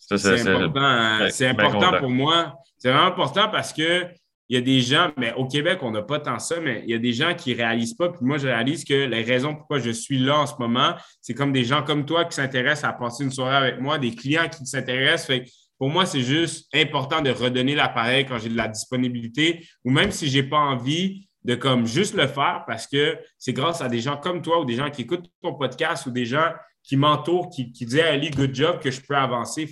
c'est 0.00 0.40
important, 0.40 1.28
c'est 1.30 1.46
important 1.46 1.98
pour 1.98 2.10
moi. 2.10 2.56
C'est 2.76 2.90
vraiment 2.90 3.06
important 3.06 3.48
parce 3.48 3.72
que 3.72 4.06
il 4.50 4.54
y 4.54 4.56
a 4.56 4.62
des 4.62 4.80
gens, 4.80 5.12
mais 5.16 5.32
au 5.34 5.46
Québec, 5.46 5.78
on 5.82 5.92
n'a 5.92 6.02
pas 6.02 6.18
tant 6.18 6.40
ça, 6.40 6.58
mais 6.58 6.82
il 6.84 6.90
y 6.90 6.94
a 6.94 6.98
des 6.98 7.12
gens 7.12 7.34
qui 7.36 7.52
ne 7.52 7.58
réalisent 7.58 7.94
pas. 7.94 8.08
Puis 8.08 8.18
moi, 8.22 8.36
je 8.36 8.48
réalise 8.48 8.84
que 8.84 9.06
les 9.06 9.22
raisons 9.22 9.54
pourquoi 9.54 9.78
je 9.78 9.92
suis 9.92 10.18
là 10.18 10.40
en 10.40 10.46
ce 10.46 10.54
moment, 10.58 10.96
c'est 11.20 11.34
comme 11.34 11.52
des 11.52 11.62
gens 11.62 11.84
comme 11.84 12.04
toi 12.04 12.24
qui 12.24 12.34
s'intéressent 12.34 12.90
à 12.90 12.92
passer 12.92 13.22
une 13.22 13.30
soirée 13.30 13.68
avec 13.68 13.80
moi, 13.80 13.96
des 13.98 14.10
clients 14.10 14.48
qui 14.48 14.66
s'intéressent. 14.66 15.38
Pour 15.78 15.88
moi, 15.88 16.04
c'est 16.04 16.22
juste 16.22 16.68
important 16.74 17.20
de 17.22 17.30
redonner 17.30 17.76
l'appareil 17.76 18.26
quand 18.26 18.40
j'ai 18.40 18.48
de 18.48 18.56
la 18.56 18.66
disponibilité 18.66 19.64
ou 19.84 19.92
même 19.92 20.10
si 20.10 20.28
je 20.28 20.38
n'ai 20.38 20.42
pas 20.42 20.58
envie 20.58 21.28
de 21.44 21.54
comme 21.54 21.86
juste 21.86 22.14
le 22.14 22.26
faire 22.26 22.64
parce 22.66 22.88
que 22.88 23.18
c'est 23.38 23.52
grâce 23.52 23.80
à 23.80 23.88
des 23.88 24.00
gens 24.00 24.16
comme 24.16 24.42
toi 24.42 24.60
ou 24.60 24.64
des 24.64 24.74
gens 24.74 24.90
qui 24.90 25.02
écoutent 25.02 25.30
ton 25.42 25.54
podcast 25.54 26.06
ou 26.06 26.10
des 26.10 26.26
gens 26.26 26.50
qui 26.82 26.96
m'entourent, 26.96 27.50
qui, 27.50 27.66
disent 27.70 28.00
Ali, 28.00 28.30
good 28.30 28.52
job, 28.52 28.80
que 28.80 28.90
je 28.90 29.00
peux 29.00 29.16
avancer. 29.16 29.70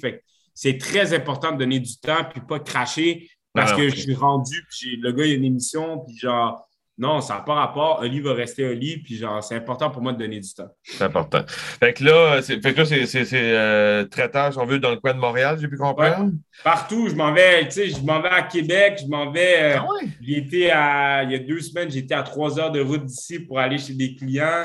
C'est 0.55 0.79
très 0.79 1.15
important 1.15 1.51
de 1.51 1.59
donner 1.59 1.81
du 1.81 1.99
temps 1.99 2.25
puis 2.31 2.41
pas 2.41 2.61
cracher 2.61 3.29
parce 3.55 3.73
que 3.73 3.89
je 3.89 3.97
suis 3.97 4.15
rendu, 4.15 4.65
puis 4.71 4.97
le 4.97 5.13
gars, 5.13 5.25
il 5.25 5.31
y 5.31 5.33
a 5.33 5.37
une 5.37 5.45
émission, 5.45 6.01
puis 6.07 6.17
genre, 6.17 6.69
non, 6.99 7.21
ça 7.21 7.35
n'a 7.35 7.41
pas 7.41 7.55
rapport. 7.55 8.01
Oli 8.01 8.21
va 8.21 8.35
rester 8.35 8.67
Oli, 8.67 8.99
puis 8.99 9.17
genre, 9.17 9.43
c'est 9.43 9.55
important 9.55 9.89
pour 9.89 10.03
moi 10.03 10.13
de 10.13 10.19
donner 10.19 10.41
du 10.41 10.53
temps. 10.53 10.69
C'est 10.83 11.05
important. 11.05 11.43
Fait 11.47 11.93
que 11.93 12.03
là, 12.03 12.43
c'est, 12.43 12.59
euh, 13.35 14.05
traiteur, 14.05 14.53
si 14.53 14.59
on 14.59 14.67
veut, 14.67 14.81
dans 14.81 14.91
le 14.91 14.97
coin 14.97 15.15
de 15.15 15.21
Montréal, 15.21 15.59
j'ai 15.61 15.69
pu 15.69 15.77
comprendre? 15.77 16.33
Partout, 16.65 17.09
je 17.09 17.15
m'en 17.15 17.33
vais, 17.33 17.69
tu 17.69 17.71
sais, 17.71 17.89
je 17.91 18.01
m'en 18.01 18.21
vais 18.21 18.31
à 18.31 18.43
Québec, 18.43 19.01
je 19.01 19.07
m'en 19.07 19.31
vais. 19.31 19.77
Euh, 19.77 19.79
ah 19.79 21.21
à, 21.21 21.23
il 21.23 21.31
y 21.31 21.35
a 21.37 21.39
deux 21.39 21.61
semaines, 21.61 21.89
j'étais 21.89 22.15
à 22.15 22.25
trois 22.25 22.59
heures 22.59 22.73
de 22.73 22.81
route 22.81 23.05
d'ici 23.05 23.39
pour 23.39 23.61
aller 23.61 23.79
chez 23.79 23.95
des 23.95 24.17
clients. 24.17 24.63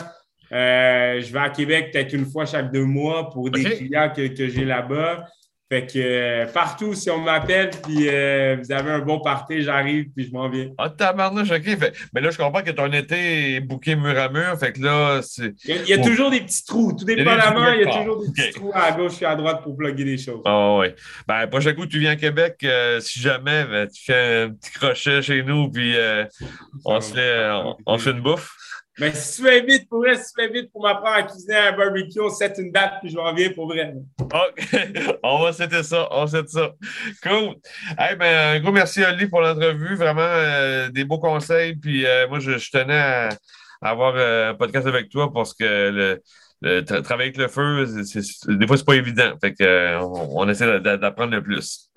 Euh, 0.51 1.21
je 1.21 1.31
vais 1.31 1.39
à 1.39 1.49
Québec 1.49 1.91
peut-être 1.91 2.13
une 2.13 2.25
fois 2.25 2.45
chaque 2.45 2.71
deux 2.71 2.85
mois 2.85 3.29
pour 3.29 3.51
des 3.51 3.63
clients 3.63 4.11
que, 4.15 4.27
que 4.27 4.47
j'ai 4.47 4.65
là-bas. 4.65 5.25
Fait 5.73 5.87
que 5.87 5.97
euh, 5.97 6.45
partout, 6.45 6.93
si 6.93 7.09
on 7.09 7.17
m'appelle, 7.17 7.71
puis 7.71 8.07
euh, 8.07 8.57
vous 8.61 8.71
avez 8.71 8.91
un 8.91 8.99
bon 8.99 9.19
party, 9.19 9.63
j'arrive, 9.63 10.05
puis 10.15 10.27
je 10.27 10.31
m'en 10.31 10.47
viens. 10.47 10.69
Ah, 10.77 10.87
tabarnouche, 10.87 11.49
OK. 11.49 11.65
mais 12.13 12.21
là, 12.21 12.29
je 12.29 12.37
comprends 12.37 12.61
que 12.61 12.69
ton 12.69 12.93
été 12.93 13.55
est 13.55 13.59
bouqué 13.59 13.95
mur 13.95 14.15
à 14.15 14.29
mur. 14.29 14.55
Fait 14.59 14.71
que 14.71 14.83
là, 14.83 15.21
c'est. 15.23 15.55
Il 15.65 15.87
y 15.87 15.93
a, 15.93 15.97
toujours 15.97 16.29
des 16.29 16.41
petits 16.41 16.63
trous. 16.63 16.93
Tout 16.93 17.05
dépendamment, 17.05 17.73
il 17.73 17.81
y 17.81 17.83
a 17.85 17.91
toujours 17.91 18.23
des 18.23 18.31
petits 18.31 18.51
trous 18.51 18.69
à 18.71 18.91
gauche 18.91 19.19
et 19.23 19.25
à 19.25 19.35
droite 19.35 19.63
pour 19.63 19.75
plugger 19.75 20.03
des 20.03 20.19
choses. 20.19 20.43
Ah, 20.45 20.75
oui. 20.77 20.89
Ben, 21.27 21.47
prochain 21.47 21.73
coup, 21.73 21.87
tu 21.87 21.97
viens 21.97 22.11
à 22.11 22.17
Québec, 22.17 22.57
euh, 22.63 22.99
si 22.99 23.19
jamais, 23.19 23.65
ben, 23.65 23.87
tu 23.87 24.03
fais 24.03 24.43
un 24.43 24.49
petit 24.51 24.73
crochet 24.73 25.23
chez 25.23 25.41
nous, 25.41 25.71
puis 25.71 25.95
on, 26.85 27.01
se 27.01 27.15
fait, 27.15 27.49
on 27.87 27.97
fait 27.97 28.11
une 28.11 28.21
bouffe. 28.21 28.55
Mais 28.99 29.11
si 29.13 29.37
tu 29.37 29.43
m'invites 29.43 29.89
pour 29.89 29.99
vrai, 29.99 30.15
si 30.15 30.33
tu 30.33 30.41
m'invites 30.41 30.71
pour 30.71 30.83
m'apprendre 30.83 31.15
à 31.15 31.23
cuisiner 31.23 31.55
un 31.55 31.71
barbecue, 31.75 32.19
on 32.19 32.29
set 32.29 32.55
une 32.59 32.71
date 32.71 32.95
puis 33.01 33.09
je 33.09 33.17
reviens 33.17 33.49
pour 33.49 33.67
vrai. 33.67 33.93
OK. 34.21 35.17
on 35.23 35.43
va 35.43 35.53
setter 35.53 35.81
ça. 35.81 36.07
On 36.11 36.27
set 36.27 36.47
ça. 36.49 36.73
Cool. 37.23 37.55
Hey, 37.97 38.15
ben, 38.15 38.57
un 38.57 38.59
gros 38.59 38.71
merci, 38.71 39.03
Oli, 39.03 39.27
pour 39.27 39.41
l'entrevue. 39.41 39.95
Vraiment 39.95 40.21
euh, 40.21 40.89
des 40.89 41.05
beaux 41.05 41.17
conseils. 41.17 41.75
Puis 41.75 42.05
euh, 42.05 42.27
moi, 42.27 42.39
je, 42.39 42.51
tenais 42.69 42.93
à, 42.93 43.29
avoir 43.81 44.13
euh, 44.15 44.51
un 44.51 44.53
podcast 44.53 44.85
avec 44.85 45.09
toi 45.09 45.33
parce 45.33 45.55
que 45.55 46.19
le, 46.61 46.83
travailler 46.85 47.29
avec 47.29 47.37
le 47.37 47.47
feu, 47.47 47.85
des 48.47 48.67
fois, 48.67 48.77
c'est 48.77 48.85
pas 48.85 48.95
évident. 48.95 49.33
Fait 49.41 49.55
que, 49.55 49.97
on, 50.01 50.47
essaie 50.47 50.79
d'apprendre 50.79 51.33
le 51.33 51.41
plus. 51.41 51.89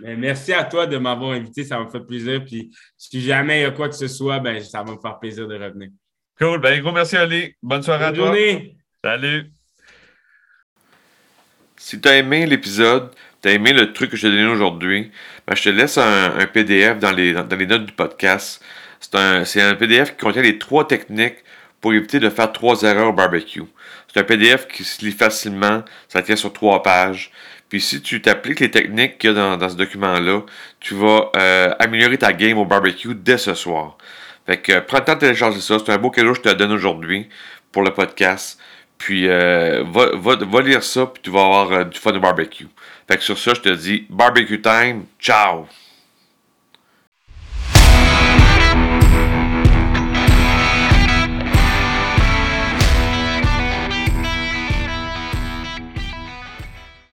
Mais 0.00 0.14
merci 0.14 0.52
à 0.52 0.64
toi 0.64 0.86
de 0.86 0.98
m'avoir 0.98 1.32
invité. 1.32 1.64
Ça 1.64 1.78
m'a 1.78 1.88
fait 1.88 2.00
plaisir. 2.00 2.44
Puis 2.44 2.70
si 2.98 3.22
jamais 3.22 3.60
il 3.60 3.62
y 3.62 3.66
a 3.66 3.70
quoi 3.70 3.88
que 3.88 3.96
ce 3.96 4.08
soit, 4.08 4.40
ben, 4.40 4.60
ça 4.60 4.82
va 4.82 4.92
me 4.92 5.00
faire 5.00 5.18
plaisir 5.18 5.48
de 5.48 5.54
revenir. 5.54 5.88
Cool. 6.38 6.58
Ben, 6.58 6.80
gros 6.80 6.92
merci, 6.92 7.16
Ali. 7.16 7.54
Bonne 7.62 7.82
soirée 7.82 8.06
à 8.06 8.12
toi. 8.12 8.26
journée. 8.26 8.76
Salut. 9.04 9.50
Si 11.76 12.00
tu 12.00 12.08
as 12.08 12.16
aimé 12.16 12.44
l'épisode, 12.46 13.10
tu 13.40 13.48
as 13.48 13.52
aimé 13.52 13.72
le 13.72 13.92
truc 13.92 14.10
que 14.10 14.16
je 14.16 14.22
t'ai 14.22 14.30
donné 14.30 14.46
aujourd'hui, 14.46 15.12
ben, 15.46 15.54
je 15.54 15.62
te 15.62 15.68
laisse 15.68 15.96
un, 15.98 16.46
PDF 16.52 16.98
dans 16.98 17.12
les, 17.12 17.34
dans, 17.34 17.56
les, 17.56 17.66
notes 17.66 17.86
du 17.86 17.92
podcast. 17.92 18.64
C'est 18.98 19.14
un, 19.14 19.42
un, 19.42 19.74
PDF 19.74 20.12
qui 20.12 20.24
contient 20.24 20.42
les 20.42 20.58
trois 20.58 20.88
techniques 20.88 21.36
pour 21.80 21.92
éviter 21.92 22.18
de 22.18 22.30
faire 22.30 22.50
trois 22.50 22.82
erreurs 22.82 23.10
au 23.10 23.12
barbecue. 23.12 23.62
C'est 24.12 24.20
un 24.20 24.24
PDF 24.24 24.66
qui 24.66 24.82
se 24.82 25.04
lit 25.04 25.12
facilement, 25.12 25.84
ça 26.08 26.22
tient 26.22 26.36
sur 26.36 26.52
trois 26.52 26.82
pages. 26.82 27.30
Puis 27.68 27.80
si 27.80 28.02
tu 28.02 28.22
t'appliques 28.22 28.60
les 28.60 28.70
techniques 28.70 29.18
qu'il 29.18 29.30
y 29.30 29.32
a 29.32 29.36
dans, 29.36 29.56
dans 29.56 29.68
ce 29.68 29.76
document-là, 29.76 30.42
tu 30.80 30.94
vas 30.94 31.30
euh, 31.36 31.74
améliorer 31.78 32.18
ta 32.18 32.32
game 32.32 32.58
au 32.58 32.64
barbecue 32.64 33.14
dès 33.14 33.38
ce 33.38 33.54
soir. 33.54 33.98
Fait 34.46 34.58
que 34.58 34.80
prends 34.80 34.98
le 34.98 35.04
temps 35.04 35.14
de 35.14 35.20
télécharger 35.20 35.60
ça. 35.60 35.78
C'est 35.78 35.92
un 35.92 35.98
beau 35.98 36.10
cadeau 36.10 36.32
que 36.32 36.38
je 36.38 36.42
te 36.42 36.54
donne 36.54 36.72
aujourd'hui 36.72 37.28
pour 37.72 37.82
le 37.82 37.92
podcast. 37.92 38.58
Puis 38.98 39.28
euh, 39.28 39.84
va, 39.86 40.10
va, 40.14 40.36
va, 40.36 40.62
lire 40.62 40.82
ça, 40.82 41.06
puis 41.06 41.22
tu 41.22 41.30
vas 41.30 41.44
avoir 41.44 41.72
euh, 41.72 41.84
du 41.84 41.98
fun 41.98 42.12
de 42.12 42.18
barbecue. 42.18 42.68
Fait 43.08 43.16
que 43.16 43.22
sur 43.22 43.38
ça, 43.38 43.52
je 43.54 43.60
te 43.60 43.68
dis 43.68 44.06
barbecue 44.08 44.60
time. 44.60 45.04
Ciao! 45.20 45.66